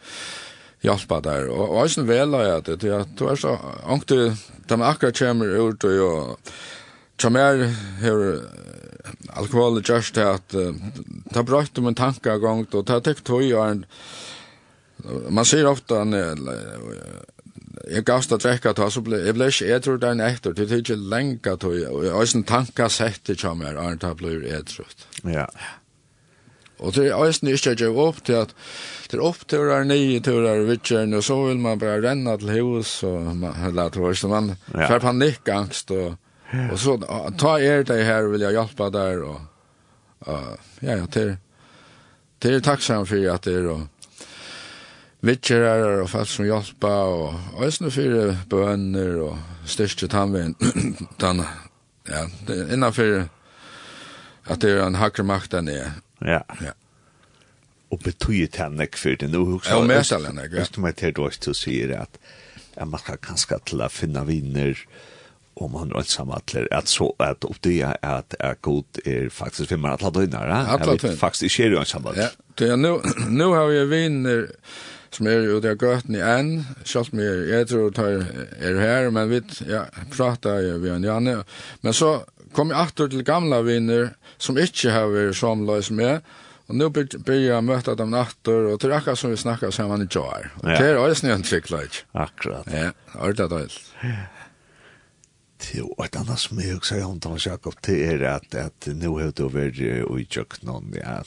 [0.88, 1.50] hjelpa der.
[1.52, 4.32] Og, og eisen vela jeg det, ja, du er så ångte,
[4.67, 6.12] de akkurat kommer ut og jo,
[7.21, 7.65] som er
[8.02, 8.23] her
[9.38, 10.56] alkohol just det at
[11.34, 13.86] ta brøtt om en tanke gang og ta tek tøy og en
[15.30, 16.15] man sier ofte en
[17.88, 20.84] jeg gavst at drekka ta så ble jeg ble ikke etru den etter det er
[20.84, 24.45] ikke lenga tøy og jeg har en tanka sett det som er, og ta blir
[24.60, 24.86] etru.
[25.23, 25.47] Ja.
[25.47, 25.77] Ja.
[26.78, 28.54] Og det er eisen ikke jeg gjør opp til at
[29.10, 32.36] det er opp til å være nye turer, vidtjern, og så vil man bare renne
[32.38, 33.56] til hus, og man
[33.94, 34.86] til hos, man ja.
[34.86, 36.18] får panikkangst, og,
[36.68, 36.98] og så
[37.40, 39.40] ta er det her, vil jeg hjelpe der, og
[40.19, 41.38] og ja, ja, til
[42.42, 43.88] til er takksam for at det er, og
[45.25, 50.54] vidtjerer, og folk som hjelper, og eisen for bønner, og styrke tannvinn
[51.21, 51.42] den,
[52.10, 53.25] ja, innenfor
[54.48, 55.90] at det er en hakker makt enn jeg,
[56.20, 56.42] Ja.
[56.62, 56.74] Ja.
[57.90, 59.70] Och betyder det nek för det nu också.
[59.70, 60.52] Ja, mest alla nek.
[60.52, 62.20] Just det med du også sier at
[62.78, 64.76] at man skal kanske til att finna viner
[65.56, 66.42] om man rör samma
[66.72, 70.24] at så at upp det er att är god er faktisk för man att ladda
[70.24, 70.48] in där.
[70.48, 72.13] Jag vet faktiskt är det ju samma.
[72.15, 74.48] Ja, det är nu nu har vi viner
[75.10, 78.28] som er jo der gøtten i en, selv om jeg, jeg tror det
[78.60, 81.44] er her, men vi ja, prater jo vi en Janne,
[81.82, 82.20] men så
[82.58, 86.25] kom jeg aktor til gamla viner som ikke har vært samleis med,
[86.67, 90.10] og nå blir jeg møtt dem aktor, og til akkurat som vi snakker sammen i
[90.12, 90.49] jar.
[90.60, 92.01] Og det er også en tryggleik.
[92.17, 92.67] Akkurat.
[92.73, 93.69] Ja, ordet er det.
[95.63, 99.15] Det er et annet som jeg også har omtalt, Jakob, det er at, at nå
[99.17, 101.21] har du vært i Jøknån, ja,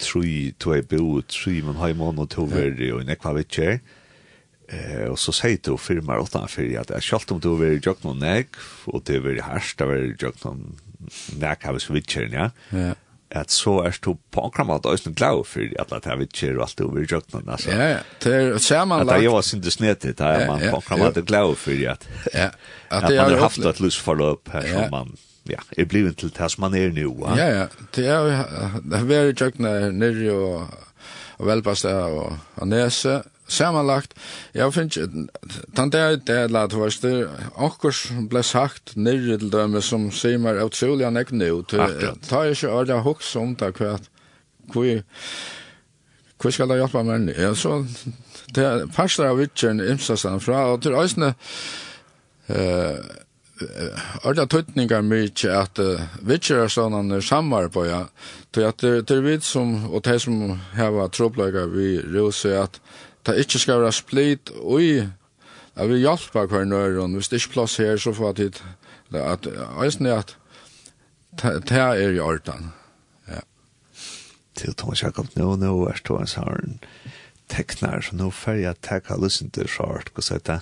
[0.00, 0.22] tru,
[0.60, 3.98] tru er bo, tru, men har i måned og to vært, og nekva vet ikke,
[4.70, 8.04] Eh og så säger du firma åt han at jeg jag om du vill jag
[8.04, 8.48] någon näck
[8.84, 10.76] och det vill härst där vill jag någon
[11.38, 12.50] näck har vi switchen ja.
[12.70, 12.94] Ja.
[13.30, 16.56] At så er du på en kram att ösn glau för att att vi kör
[16.56, 17.70] og alt du vill jag någon altså.
[17.70, 17.98] Ja ja.
[18.22, 19.16] Det er samma lag.
[19.16, 21.88] Att jag var sin det snett det här man på en kram att glau för
[21.88, 22.08] att.
[22.34, 22.50] Ja.
[22.90, 25.16] at det har haft et lust forløp her här som man
[25.48, 27.14] ja, er blivet til det som man er nu.
[27.24, 27.66] Ja, ja, ja.
[27.96, 29.68] det er, jo, det er veldig tjøkken
[29.98, 30.74] nere og,
[31.38, 34.14] og velpasta og, og nese, samanlagt,
[34.54, 35.26] jeg finnes ikke,
[35.76, 39.82] den der det er lagt hørst, det er akkur som ble sagt nirri til døme
[39.84, 41.88] som sier meg utrolig han ikke nå, ta
[42.44, 43.96] er ikke ordet hoks om det, hva,
[44.74, 44.98] hva,
[46.40, 47.32] hva skal det hjelpe meg?
[47.36, 47.82] Ja, så,
[48.54, 51.34] det er parsler av vitsen imstastan fra, og til øysene,
[52.48, 53.02] eh,
[54.24, 58.06] Arda tøtningar mykje at uh, vitjer er sånn samar på, ja.
[58.54, 62.80] Til at det er vidt som, og de som heva troplegar vi rose, at
[63.26, 65.00] det ikke skal være split ui,
[65.76, 68.60] at vi hjelper hver nøyron, hvis det ikke plass her, så får jeg tid,
[69.20, 69.48] at
[69.84, 70.36] eisen er at
[71.40, 72.72] det er i orten.
[73.28, 73.40] Ja.
[74.58, 76.80] Til Thomas Jakob, nå, nå er Thomas Harren
[77.50, 80.58] teknar, så nå får jeg takk av lysen til Sjart, hva sier det,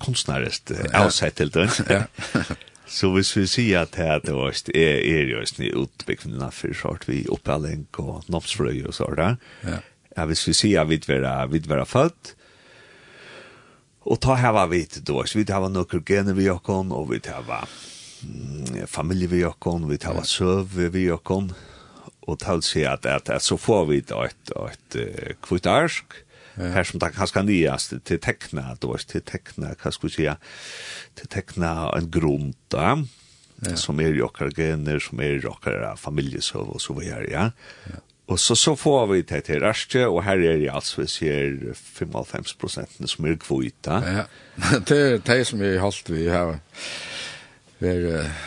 [0.00, 1.72] kunstnerist, avsett til den.
[1.90, 2.04] Ja.
[2.92, 7.06] Så hvis vi sier at her det var er, er jo en utbyggning for short
[7.08, 9.78] vi oppelling og noppsfrøy og sånt, ja
[10.16, 12.34] ja, hvis vi sier at vi var, vi være født,
[14.02, 17.62] og ta hava vi til då, vi hava noen gener vi okkon, og vi hava
[17.62, 21.52] mm, familie vi okkon, vi hava søv vi okkon,
[22.26, 26.22] og tal si at, at, at så får vi et, et, et, uh, kvitt arsk,
[26.54, 26.68] Ja.
[26.68, 30.28] Här som det kanske nyast till teckna då till hva skal vi si,
[31.14, 32.98] til teckna en grund da,
[33.60, 33.76] ja.
[33.76, 37.50] som är jockar gener som är jockar familiesøv og så videre, ja.
[37.88, 38.00] ja.
[38.32, 41.74] Og så, så får vi det til rørste, og her er det altså, vi ser
[41.76, 43.98] 55 prosentene som er kvita.
[44.06, 44.24] Ja,
[44.88, 46.56] det er det som vi holdt vi her.
[47.82, 48.00] Er,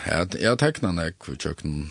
[0.08, 1.90] ja, jeg har teknet nek for kjøkken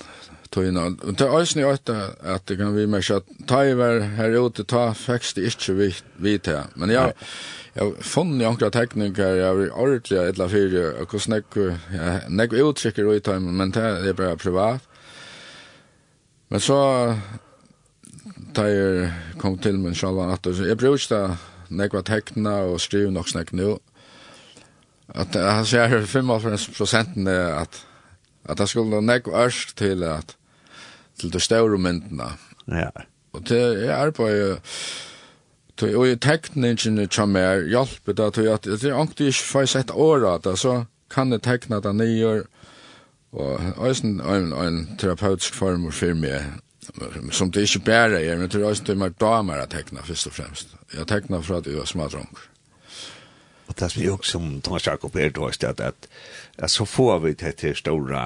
[0.54, 0.86] tøyna.
[1.04, 1.98] Og til øyne i øyne,
[2.34, 6.64] at det kan vi merke at tøyver her ute, ta faktisk ikke vi, vi til.
[6.74, 7.12] Men jeg,
[7.76, 12.64] jeg funnet i ankra teknikker, jeg var ordentlig et eller fire, og hvordan jeg, jeg
[12.64, 14.90] uttrykker ut av, men det er bare privat.
[16.50, 16.80] Men så
[18.56, 21.36] da jeg kom til min sjalvan at jeg brukte det
[21.74, 23.78] nekva tekna og skriv nok snakk nå.
[25.14, 27.86] at han sier 55 prosenten er at
[28.44, 30.36] at det skulle nek ørsk til at
[31.20, 32.30] til de større myndene
[32.68, 32.90] ja.
[33.32, 34.28] Og til jeg er på
[35.76, 39.90] til og i tekningen som er hjelp da, til at det er ikke får sett
[39.90, 42.44] året, at så kan jeg tekne det nye
[43.34, 46.44] og også en, en, en terapeutisk form for meg
[47.32, 50.30] som det ikke bare er, men det er også det mer damer å tekne, først
[50.30, 50.74] og fremst.
[50.94, 52.30] Jeg tekner for at jeg var smadrong.
[53.64, 56.08] Og det som jeg også, som Thomas Jakob er, det at, at,
[56.58, 58.24] at så får vi det til store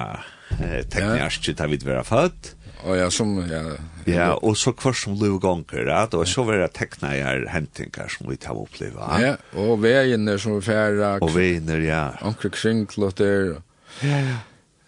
[0.59, 2.55] eh, tekniske da vi være født.
[2.87, 3.61] Og ja, som, ja,
[4.07, 8.07] ja, og så kvar som liv gonger, ja, og så var det tekna her hentinger
[8.07, 9.17] som vi tar oppleva.
[9.19, 11.17] Ja, og veiene som vi færa.
[11.19, 12.05] Og veiene, ja.
[12.23, 13.57] Onker kringklotter.
[14.03, 14.37] Ja, ja.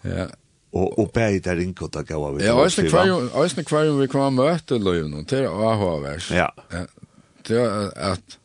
[0.08, 0.30] Ja,
[0.74, 2.44] og og bei der inkota gav vi.
[2.44, 6.32] Ja, øysne kvar øysne kvar vi kom møtte løvn til AHVs.
[6.32, 6.48] Ja.
[7.48, 8.38] Det er at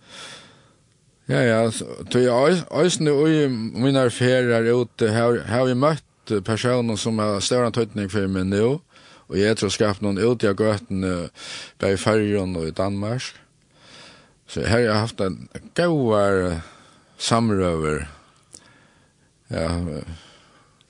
[1.28, 7.40] Ja, ja, så jeg øysene og mine út ute har vi møtt personer som har
[7.40, 8.80] større tøytning for meg nå,
[9.28, 11.28] og jeg tror skapt noen ute av gøtene
[11.80, 13.22] bare i Førjen og i Danmark.
[14.46, 16.62] Så her har jeg haft en gauar
[17.18, 18.06] samrøver,
[19.50, 19.68] ja,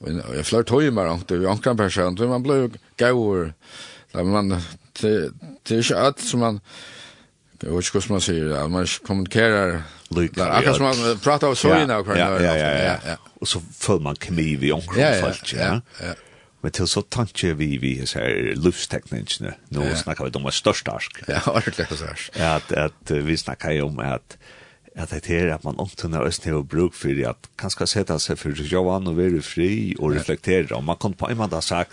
[0.07, 3.53] Men jag flört höj med han till en kan person man blev gåor
[4.13, 4.49] där man
[5.03, 6.61] det er ikke alt som man
[7.63, 8.69] jeg vet inte hur man sier, det.
[8.71, 9.83] Man kommunikerar.
[10.11, 10.45] Lycka.
[10.45, 11.95] Akkurat som man prater av sorgina.
[11.95, 13.17] Ja, ja, ja, ja, ja.
[13.41, 15.53] Og så føler man kemi vi omkring folk.
[15.53, 16.15] Ja, ja, ja.
[16.63, 19.55] Men til så tanke vi vi så här livsteknikerna.
[19.69, 21.23] Nu snakker vi om störst arsk.
[21.29, 22.05] Ja, ordentlig så.
[22.39, 24.39] Ja, att vi snakker jo om at,
[24.97, 28.39] at det er at man omtun har østne og bruk for at kanskje sette seg
[28.41, 30.73] for Johan og være fri og reflektere.
[30.77, 31.93] Og man kan på en måte ha sagt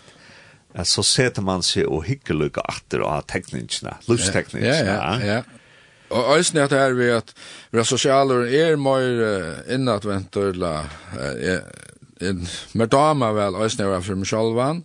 [0.74, 4.64] at så setter man seg og hikker hyggelige atter og har teknikene, livsteknikene.
[4.66, 5.42] Ja, ja, ja.
[6.14, 7.34] Og øyne at det er vi at
[7.74, 10.74] vi er sosialer er mer innadvendt og la
[12.74, 14.84] mer dama vel øyne er for meg sjølvan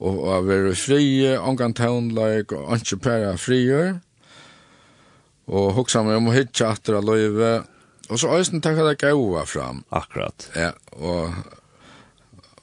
[0.00, 1.02] og å være fri,
[1.36, 3.98] omgang tøvnleik og ikke pære frier
[5.50, 7.50] og hugsa meg om å hitja atter av løyve,
[8.10, 9.84] og så øysen takka det gaua fram.
[9.94, 10.48] Akkurat.
[10.58, 11.34] Ja, og,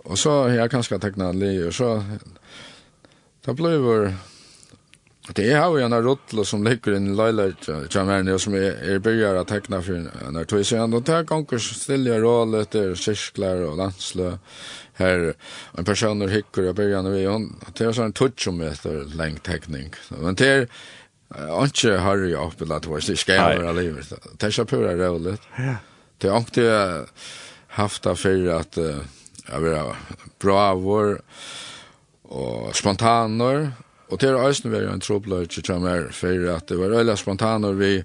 [0.08, 1.98] og så har jeg kanskje takna li, og så
[3.48, 4.12] da bløyver,
[5.36, 7.56] det er jo en rotlo som ligger inn i løyler
[7.92, 11.28] kjamerne, og som er, er byrjar å takna for når tog seg, og det er
[11.28, 14.34] ganger stille rål etter kyrklar og landslø,
[14.98, 15.26] her
[15.78, 19.92] en person er hikker og byrjar vi, og det er sånn tutsch om etter lengtekning,
[20.16, 20.70] men det er,
[21.36, 24.14] Anke har ju uppe lat vad det ska vara livet.
[24.38, 25.42] Det er ikke pura roligt.
[25.58, 25.76] Ja.
[26.18, 27.06] Det er ikke
[27.68, 29.04] haft det for affär
[29.48, 29.96] jeg vil ha
[30.40, 31.20] bra vår
[32.24, 33.72] og spontaner.
[34.10, 37.16] Og til Øysten ösnen var en trobløy trubbel till mer for at det var øyla
[37.16, 38.04] spontaner vi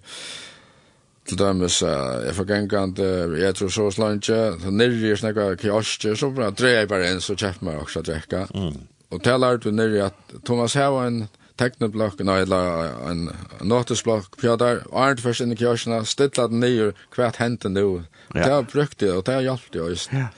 [1.29, 2.99] til dømes uh, jeg får gengant
[3.39, 4.20] jeg tror så slanje
[4.62, 8.47] så nirri snakka kioske så bra dreier jeg bare inn så kjeft meg også drekka
[8.55, 8.81] mm.
[9.11, 11.29] og til lærte vi nirri at Thomas Hewan
[11.61, 13.26] teknoblokken eller en
[13.61, 18.03] notisblokk pjadar, arnt først inn i kjørsene, stilla den nye hvert hente nå.
[18.32, 18.42] Ja.
[18.42, 20.16] Det har brukt det, og det har hjulpet det også.
[20.16, 20.28] Ja.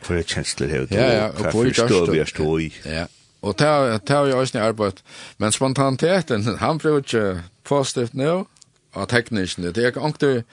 [0.00, 2.68] For jeg kjensler her, ja, ja, og hva forstår vi er stå i.
[2.88, 3.06] Ja,
[3.44, 5.02] og det har jeg også arbeid.
[5.38, 7.24] Men spontaniteten, han prøver ikke
[7.68, 8.46] positivt nå,
[8.94, 10.44] av teknikene, Det er ikke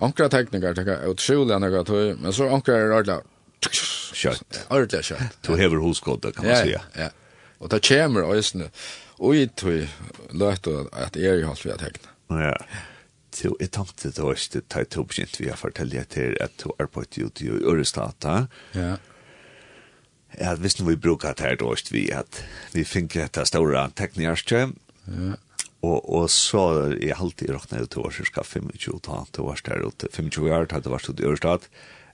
[0.00, 3.20] ankra tekniker, det er utrolig ankra tog, men så ankra er ordentlig
[4.16, 4.64] kjøtt.
[4.70, 5.38] Ordentlig kjøtt.
[5.46, 6.80] Du hever hoskått, kan man säga.
[6.94, 7.10] Ja, ja.
[7.60, 8.70] Og det kommer også.
[9.18, 9.86] Og jeg tror
[10.36, 12.12] løte at jeg er holdt vi at hekne.
[12.42, 12.52] Ja.
[13.36, 16.72] Så jeg tenkte det var ikke det tog begynt vi har fortellet til at du
[16.80, 18.46] arbeidde jo til Ørestata.
[18.74, 18.96] Ja.
[20.36, 24.72] Ja, hvis vi brukar det her da då, vi at vi finner dette store teknikerskje.
[25.08, 25.36] Ja.
[25.82, 29.60] Og, og så er jeg alltid råknet ut til år, cirka 25 ta, til år
[29.64, 31.68] der ute, 25 år, til år der ute i Ørestad.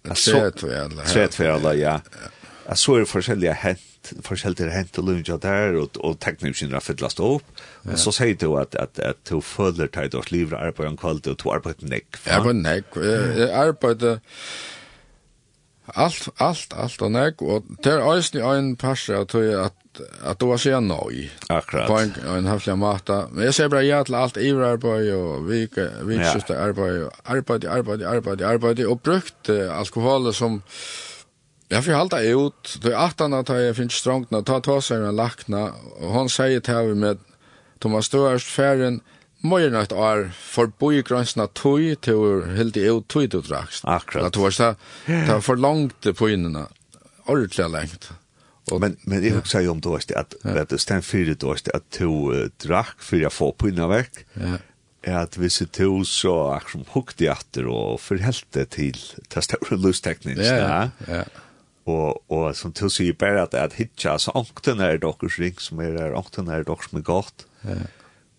[0.05, 1.07] Tre tveler, ja.
[1.07, 1.97] Tre tveler, ja.
[2.75, 3.92] Så er det forskjellige hent
[4.27, 7.45] forskjellige hent og lunja der, og, og teknikken er fyllast opp,
[7.87, 10.97] og så sier du at, at, at du føler deg til dårs livre arbeid om
[11.01, 12.19] kvalitet, og du arbeid nek.
[12.27, 12.65] Arbeid
[13.39, 14.09] Jeg arbeid
[15.93, 17.43] allt, allt, allt og nekk.
[17.43, 19.79] og det er også en parse at at
[20.25, 21.29] at du var sier nøy.
[21.53, 21.87] Akkurat.
[21.91, 23.27] På en, en høflig måte.
[23.33, 28.43] Men jeg sier bare ja til alt iverarbeid og vikskifte arbeid, og arbeid, arbeid, arbeid,
[28.43, 30.63] arbeid, og brukt alkohol som
[31.73, 32.79] Jeg får halta ut.
[32.83, 34.43] Det är attarna tar jag finns strångna.
[34.43, 35.71] Ta ta seg en lakna,
[36.01, 37.23] og hon sier til mig med
[37.81, 39.01] Thomas Störst färden.
[39.43, 43.85] Møyren et år for boi förboi tøy til till helt ut tøy du drakst.
[43.85, 44.35] Akkurat.
[44.35, 44.75] Det var så
[45.07, 46.67] det var for langt på innan.
[47.27, 48.13] ordentlig lengt.
[48.71, 51.47] Og, men men jeg husker jo om du var att at det stedet fyrir du
[51.47, 54.59] var då att to drakk fyrir jeg får på innan vekk, Ja
[55.03, 58.99] er at hvis du tog så akkurat hukte i atter og forhelte til
[59.29, 60.43] til større lusteknisk.
[60.43, 61.25] Ja, ja, ja
[61.87, 65.81] og og som til sig bara at at hitja så onkten er dokkers ring som
[65.81, 67.47] er der onkten er dokkurs med godt.
[67.65, 67.83] Ja.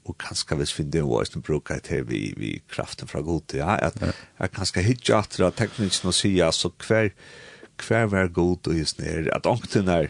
[0.06, 3.60] Og kanskje hvis finne det var som bruker til vi, vi kraften fra god til,
[3.64, 4.12] ja, at ja.
[4.40, 7.14] jeg kanskje hitje atter av teknisk og sier, altså hver,
[7.88, 10.10] hver vær god og just nere, at ångten er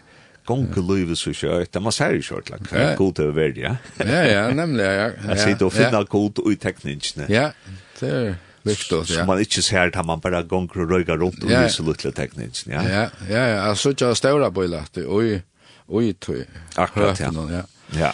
[0.49, 3.75] gonke livet så kjørt, det man ser jo kjørt, like, hver god er verdig, ja.
[3.99, 5.11] ja, ja, nemlig, ja.
[5.29, 7.29] Jeg sier, du finner god og i teknikken.
[7.31, 7.51] Ja,
[7.99, 8.33] det er...
[8.63, 9.15] Viktigt, ja.
[9.17, 11.65] Som man ikke ser at man bare gonger og röjgar rundt og ja.
[11.65, 13.47] lyser litt teknisk, Ja, ja, ja.
[13.47, 13.59] ja.
[13.61, 14.87] Alltså, jag har stora bilar.
[14.95, 15.41] Oj,
[15.87, 16.45] oj, tøy.
[16.75, 17.31] Akkurat, ja.
[17.49, 17.63] Ja.
[17.99, 18.11] ja.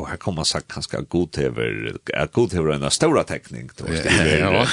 [0.00, 4.04] Og her kommer man sagt ganska god över att god över en stora tekning vet.
[4.40, 4.66] Ja,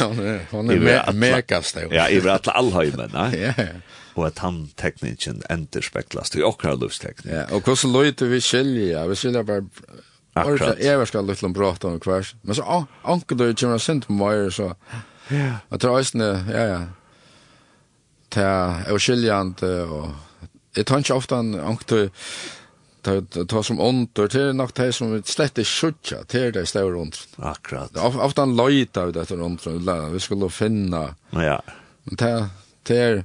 [0.51, 1.93] hon är mega stor.
[1.93, 3.31] Ja, i vart allheimen, ja.
[3.37, 3.53] Ja.
[3.57, 3.67] ja
[4.17, 7.33] og at han teknikken enter speklas till och lustteknik.
[7.33, 9.07] Ja, og hvordan løyte låter vi skilja?
[9.07, 9.65] Vi skilja bare
[10.39, 10.79] Akkurat.
[10.79, 12.35] Jag var ska lite prata om kvars.
[12.41, 14.75] Men så ankel då kommer sent på mig så.
[15.27, 15.53] Ja.
[15.69, 16.81] Jag tror ösne, ja ja.
[18.29, 20.09] Ta oskiljant och
[20.77, 22.09] Jeg tar inte ofta en ankel
[23.01, 27.17] ta ta som ontor till nok det som vi slett skjutja til det står runt.
[27.37, 27.97] Akkurat.
[27.97, 29.65] Ofta en løyta vi dette runt
[30.11, 31.15] vi skulle finna.
[31.29, 31.61] Ja.
[32.03, 32.49] Men ta
[32.83, 33.23] till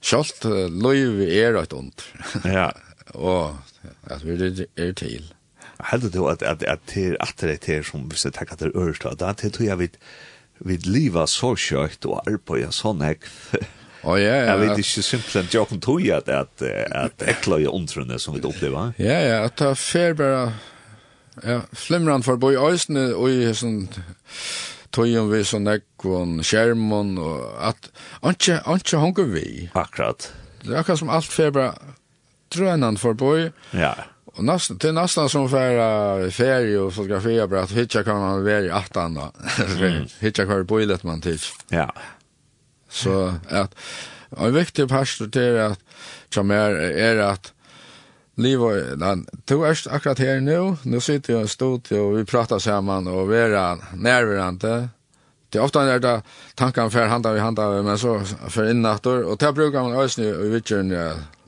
[0.00, 2.04] Schalt loyv er et ondt.
[2.44, 2.70] Ja.
[3.14, 3.56] Og
[4.06, 5.32] at vi er til
[5.84, 9.14] heldur du at at at til at det til som vi skal ta det ørsta
[9.18, 9.90] da til tror jeg vi
[10.58, 13.28] vi liva så skøtt og arbeida sånn ek
[14.06, 14.42] Å ja, ja.
[14.52, 16.62] Jeg vet ikke simpelthen jeg kan tog at, at,
[16.94, 18.92] at ekla i omtrunne som vi opplever.
[19.02, 20.42] Ja, ja, at det er fer bare
[21.42, 23.88] ja, flimran for boi øysene og i sånn
[24.94, 27.90] tøyen vi sånn ekvån, skjermen og at
[28.22, 29.66] anke, anke honker vi.
[29.74, 30.30] Akkurat.
[30.62, 31.74] Det er akkurat som alt fer bara
[32.54, 33.50] drønan for boi.
[33.74, 34.06] Ja, ja
[34.38, 38.66] Och det till nesten som för ferie og fotografi bare at hitja kan man være
[38.66, 39.32] i att da.
[40.20, 41.40] hitja kvar på illet man typ.
[41.68, 41.90] Ja.
[42.88, 43.74] Så att
[44.36, 45.78] en viktig pastor til at,
[46.30, 47.52] som er, är att
[48.36, 52.58] Livo, den, du er akkurat her nu, nu sitter jeg i studiet og vi pratar
[52.58, 54.90] sammen og vi er nærværende.
[55.52, 56.22] Det er ofte er det
[56.56, 60.22] tankene for handa vi handa vi, men så for innatter, og det brukar man også
[60.22, 60.90] i vittjøren,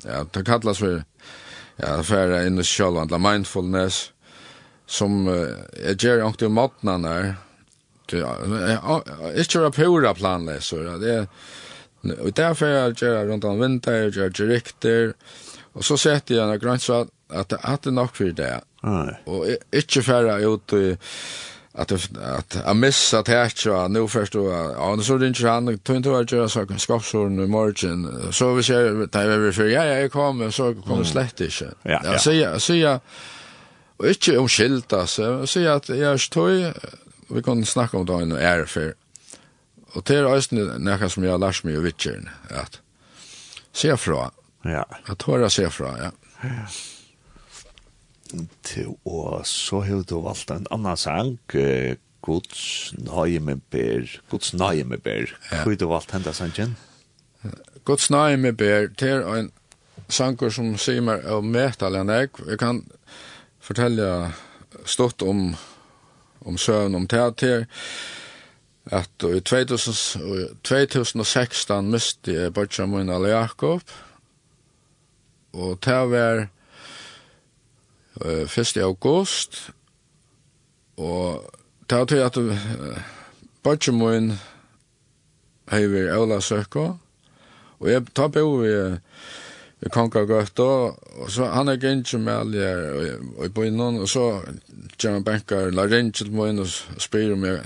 [0.04, 1.02] ja, det kallas for
[1.82, 4.12] ja, färra inn i själva mindfulness
[4.86, 5.48] som uh,
[5.86, 7.34] jag gör inte om matten där.
[9.38, 10.98] Ikke være pura planleser.
[10.98, 11.26] Det er,
[12.18, 15.12] og derfor jeg gjør rundt om vinter, jeg gjør direkter,
[15.74, 18.52] og så setter jeg en grønnsvatt at det er nok for det.
[19.26, 20.96] Og ikke færre ut i
[21.72, 25.96] att att jag missa här så nu förstår jag ja så det inte han tog
[25.96, 28.32] inte att göra skaffa skapsorn i morgon.
[28.32, 30.50] Så vi ser det vi för ja jag kommer.
[30.50, 33.00] Så kommer slett inte jag säger jag säger
[33.96, 36.74] och inte om skilta så säger att jag står
[37.34, 38.94] vi kan snacka om det nu är för.
[39.92, 42.80] Och det är just när som jag lärt mig i vitchen att
[43.72, 44.30] se fra
[44.62, 44.88] ja.
[45.06, 46.10] Att höra se fra ja
[48.66, 54.52] til, og så har du valgt en annan sang, uh, Guds nøye med bær, Guds
[54.54, 55.32] nøye med bær.
[55.52, 55.62] Ja.
[55.62, 56.76] Hvor har du valgt henne sangen?
[57.84, 59.50] Guds nøye med det er en
[60.08, 62.30] sanger som sier meg av metal enn jeg.
[62.46, 62.82] Jeg kan
[63.60, 64.06] fortelle
[64.84, 65.54] stort om,
[66.44, 67.66] om søvn om teater,
[68.90, 73.84] at i 2000, 2016 miste jeg Bortsja Moina Leakob,
[75.52, 76.48] og det var
[78.24, 78.76] uh, 1.
[78.76, 79.70] august,
[80.96, 81.44] og
[81.90, 82.98] det var til at uh,
[83.62, 84.32] Bartjemoen
[85.70, 86.96] hever Aula Søkko,
[87.80, 88.96] og jeg tar på i uh,
[89.88, 90.62] konga gøtta,
[91.22, 92.70] og så han er gynnsj med alle
[93.38, 94.26] og i bøynen, og så
[95.00, 96.68] gjør han bankar, la rinj til møyen og
[97.00, 97.62] spyr om jeg,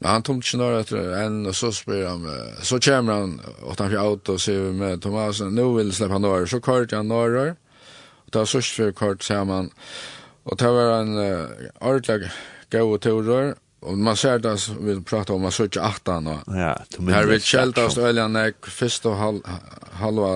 [0.00, 2.26] men han tomt ikke nær etter enn, og så spyr han,
[2.60, 6.00] så kommer han, og han fyrir auto og sier vi med Thomasen, nå vil jeg
[6.00, 7.54] slippe han nær, så kvar han nær,
[8.34, 9.70] ta sørst for kort sammen.
[10.44, 12.30] Og det var en uh, ordentlig
[12.74, 13.54] gøy turer,
[13.84, 16.28] Og man ser det, som vi prater om, man ser ikke aftan.
[16.48, 19.40] Ja, du Her vil kjeldast øljanek, fyrst og hal,
[20.00, 20.30] halva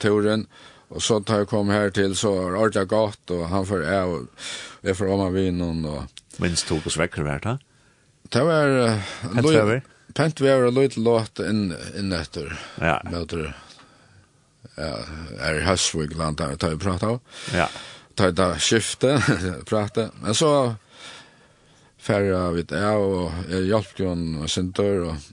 [0.00, 0.46] turen,
[0.88, 4.14] og så tar jeg kom her til, så er ordentlig godt, og han får jeg,
[4.14, 5.84] og jeg får om av vinen.
[5.84, 6.24] Og...
[6.40, 7.58] Minst tog oss vekker hvert, da?
[8.32, 8.72] Det var...
[8.80, 9.84] Uh, Pent vever?
[10.16, 11.68] Pent vever og løyt låt inn,
[12.00, 12.56] inn etter.
[12.80, 13.02] Ja.
[13.12, 13.54] Møter Ja
[14.76, 17.20] er i Høsvig land der tar vi prata av.
[17.54, 17.68] Ja.
[18.16, 19.16] Tar da skifte,
[19.70, 20.10] prata.
[20.22, 20.50] Men så
[22.06, 25.32] færre vi det og jeg hjalp jo en sinter og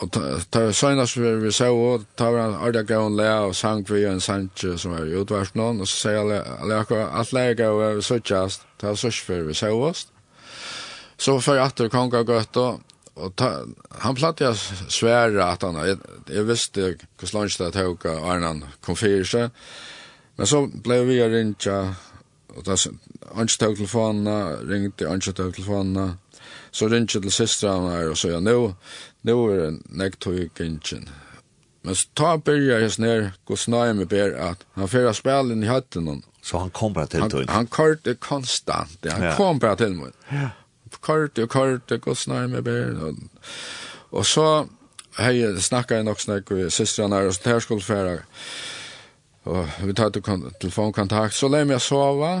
[0.00, 0.08] og
[0.52, 4.78] ta seinas vi så og ta var Arda Gaon Lea og sang vi en Sanche
[4.80, 8.64] som er i utvars noen og så sier alle alle alt lega og så just
[8.80, 10.06] ta så vi så oss
[11.18, 12.80] så for at det kan gå godt og
[13.20, 13.50] og ta,
[14.02, 14.56] han platt jag
[14.88, 15.98] svære att han jag,
[16.28, 16.80] jeg visste
[17.20, 19.50] hur slansch det tog Arnan kom fyrir seg,
[20.36, 21.66] Men så blev vi ringt
[22.56, 22.76] och da
[23.34, 26.16] Anke tog telefonerna, ringte Anke tog telefonerna.
[26.70, 28.74] Så ringde till systrarna her, och så ja, nu,
[29.20, 31.08] nu är det näkt tog kinchen.
[31.82, 35.62] Men så ta han börjar hans ner, gå snøy med ber at han fyra spelen
[35.62, 36.22] i hötten.
[36.42, 37.44] Så han kom bara till tog?
[37.48, 39.36] Han, han konstant, han ja.
[39.36, 40.12] kom bara till mig.
[40.28, 40.48] Ja
[41.02, 42.96] kørte og kørte, gå kostnar med ber.
[43.00, 43.16] Og,
[44.10, 44.66] og så
[45.18, 48.18] hei snakka jeg nok snakk med systrene her og sånt her skulle færa.
[49.50, 52.34] Og vi tar tatt telefonkontakt, så lemme jeg sova.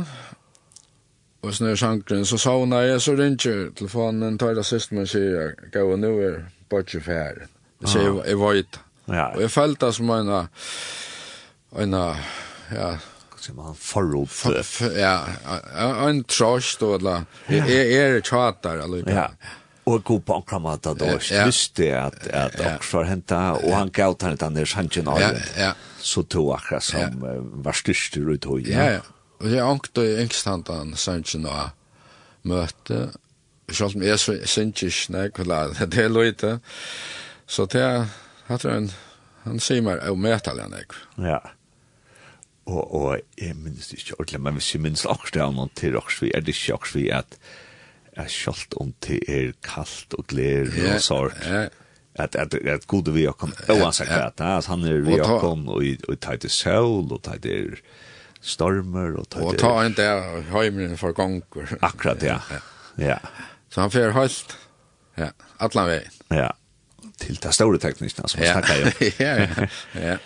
[1.40, 5.86] Og snur sjankren, så sauna jeg, så ringer telefonen, tar det sist man sier, gå
[5.88, 7.48] og nu er bortje færen.
[7.80, 8.62] Det sier jeg, jeg var
[9.10, 9.24] Ja.
[9.34, 10.28] Og jeg følte det som en,
[11.82, 11.94] en,
[12.70, 12.90] ja,
[13.40, 14.28] som han forrop.
[14.28, 15.14] For, for, ja,
[16.08, 17.22] en trost og la.
[17.48, 19.28] Jeg er tjater, eller Ja,
[19.90, 20.92] og god på omkring at ja.
[20.92, 22.64] var lyste at, at ja.
[22.64, 25.20] dårs var henta, og han gav til den der sannsyn av.
[25.20, 25.72] Ja, ja.
[25.98, 27.24] Så tog akkurat som
[27.64, 28.62] var styrster ut høy.
[28.68, 29.00] Ja, ja.
[29.40, 31.72] Og jeg ångte yngstandan sannsyn av
[32.42, 33.10] møte,
[33.70, 35.48] selv om jeg synes ikke nekker
[35.92, 36.58] det er løyte,
[37.46, 38.06] så det er,
[38.48, 41.00] han sier meg, jeg møter den, jeg.
[41.18, 41.40] Ja
[42.70, 46.30] og, og jeg minnes ikke ordentlig, men hvis jeg minnes akkurat av noen til Roksvi,
[46.34, 47.38] er det ikke vi at
[48.16, 51.38] jeg kjalt om til er kaldt og gleder yeah, og sort.
[51.46, 51.68] Yeah.
[52.14, 54.56] At, at, at gode vi okkom, oansett yeah, yeah.
[54.58, 57.78] at han er vi okkom, og, og tar til sol, og tar til
[58.40, 59.52] stormer, og tar til...
[59.54, 61.76] Og ta en der heimren for gonger.
[61.80, 62.40] Akkurat, ja.
[62.98, 63.20] ja.
[63.70, 64.56] Så han fer høyst,
[65.18, 65.30] ja,
[65.62, 66.02] atlan vei.
[66.34, 66.50] Ja,
[67.20, 68.92] til det store teknikken som vi snakker om.
[69.24, 70.18] ja, ja, ja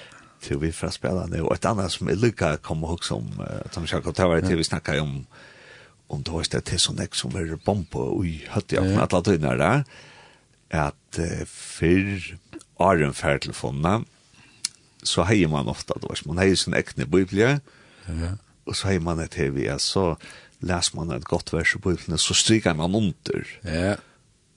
[0.45, 3.68] till vi får spela nu och ett annat som är lika kommer ihåg som uh,
[3.72, 5.26] Tom Jakob Tower till vi snackar om
[6.07, 9.12] om då är det till sån ex som var bomb och i hade jag knappt
[9.12, 9.84] alla tunnar där
[10.70, 12.38] att uh, för
[12.76, 14.05] Aron Färtelfonna
[15.03, 17.61] så hejer man ofta då man ju sin äckne biblia
[18.07, 18.12] ja.
[18.64, 20.16] och så hejer man ett tv så
[20.59, 23.97] läser man ett gott vers i bibeln så stryker man under ja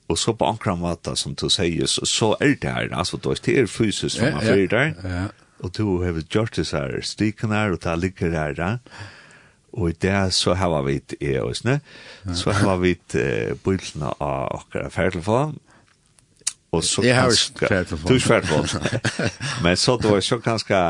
[0.08, 3.38] och så på ankramata som du säger så, så är det her, altså, då är
[3.42, 5.08] det fysiskt som man fyrer där ja.
[5.08, 5.28] ja
[5.58, 8.70] og to har gjort det så her stikkene og ta ligger her da.
[9.72, 11.80] og i det så har vi et e og sånn
[12.34, 13.18] så har vi et
[13.64, 15.58] bøylene av akkurat ferdelfond
[16.70, 17.68] og så kanskje
[18.06, 20.82] du er ferdelfond men så det var så kanskje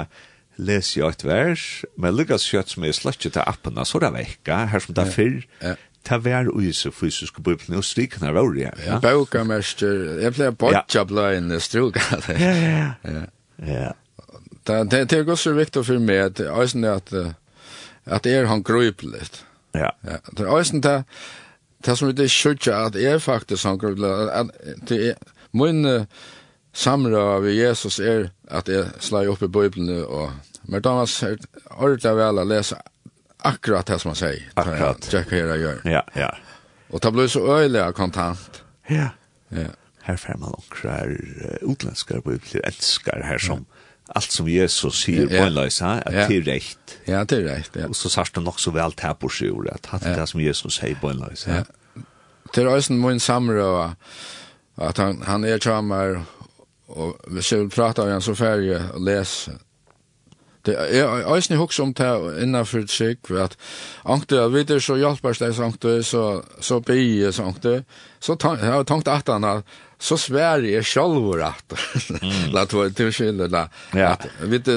[0.59, 1.67] les jo et vers
[1.97, 5.07] men lykkes kjøtt som er slett til appene så er det vekka her som det
[5.07, 5.77] er fyrr
[6.09, 8.71] ta vær og så fysisk bøbeln og strikna var det.
[8.87, 8.99] Ja.
[9.03, 12.01] Bøkamester, jeg pleier botcha bløyne struka.
[12.33, 13.25] Ja, ja, ja.
[13.59, 13.89] Ja
[14.69, 17.13] det det är också viktigt för mig att alltså att
[18.05, 19.45] att är han gröpligt.
[19.73, 19.97] Ja.
[20.01, 21.05] Ja, det är alltså det
[21.85, 24.51] det som det skjuter att är faktiskt han gröpligt att
[24.89, 25.17] det är
[25.51, 26.07] min
[26.73, 31.39] samra vi Jesus er at jeg slår opp i Bibelen og men Thomas är
[31.71, 32.77] ordentlig vel å lese
[33.45, 35.13] akkurat det som han sier Akkurat.
[35.13, 36.31] Jack her gjør Ja, ja.
[36.91, 38.63] og det blir så öjliga kontant.
[38.91, 39.09] Ja.
[39.49, 39.69] Ja.
[40.03, 40.89] her får man också
[41.63, 43.78] utländska bibler, älskar her som ja
[44.17, 46.97] allt som Jesus sier på en løs, at det er rett.
[47.09, 47.89] Ja, det er rett, ja.
[47.89, 50.29] Og så sørst det nok så vel til på seg ordet, at det er det
[50.31, 51.47] som Jesus sier på en løs.
[51.49, 51.63] Ja.
[52.55, 53.95] Det er også min samrøve,
[54.77, 56.23] at han, han er kjammer,
[56.89, 59.59] og hvis jeg vil prate av han så ferdig og lese,
[60.67, 63.55] Det er eisen jeg hukse om det innenfor trygg, at
[64.05, 67.85] ankte, vi er så hjelpersleis ankte, så, så bygge ankte,
[68.21, 69.63] så har jeg tankt at han at
[69.99, 71.73] så Sverige själva att
[72.53, 74.69] låt vara till skillnad att vet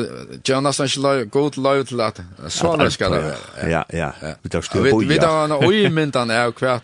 [0.43, 1.97] Jonas han skulle gå till lov till
[2.43, 3.35] Så såna ska det
[3.69, 3.85] ja.
[3.89, 6.83] Ja vi tar styr på vi tar en oymynt han är kvart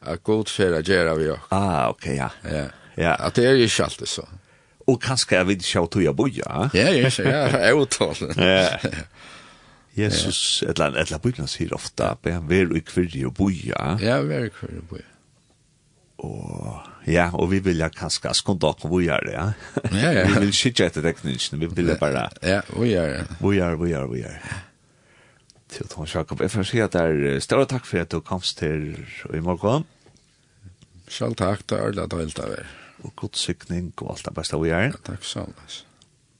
[0.00, 2.30] att gå till färra gera vi ah okej ja.
[2.50, 2.64] Ja.
[2.94, 4.28] Ja, att det är ju schalt så.
[4.86, 6.70] Och kanske jag vet själv tog jag boja ja?
[6.72, 8.68] Ja ja ja, jag åtal ja.
[9.92, 13.98] Jesus ett land ett land bygnas här ofta ben ver i kvirje boja.
[14.02, 15.02] Ja ver i kvirje boja.
[16.18, 19.44] Og ja, og vi vil ja kanskje skonda okkur vi er det, ja.
[19.92, 20.24] Ja, ja.
[20.32, 22.26] vi vil skitja etter teknikken, vi vil bare...
[22.42, 23.36] Ja, vi er det.
[23.38, 24.40] Vi er, vi er, vi er.
[25.70, 28.58] Til Tom Jakob, jeg får si at det er større takk for at du komst
[28.58, 28.96] til
[29.30, 29.86] i morgen.
[31.08, 32.74] Selv takk, det er det helt av er.
[33.06, 34.90] Og god sykning og alt det beste vi er.
[34.90, 35.84] Ja, takk selv, altså.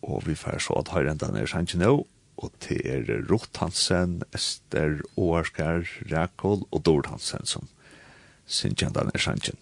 [0.02, 1.94] Og vi får så at høyre enda er sannsyn nå,
[2.38, 7.66] og til er Ruth Hansen, Ester, Åarskar, Rekol og Dord Hansen som
[8.46, 9.58] sin kjentan er sannsyn.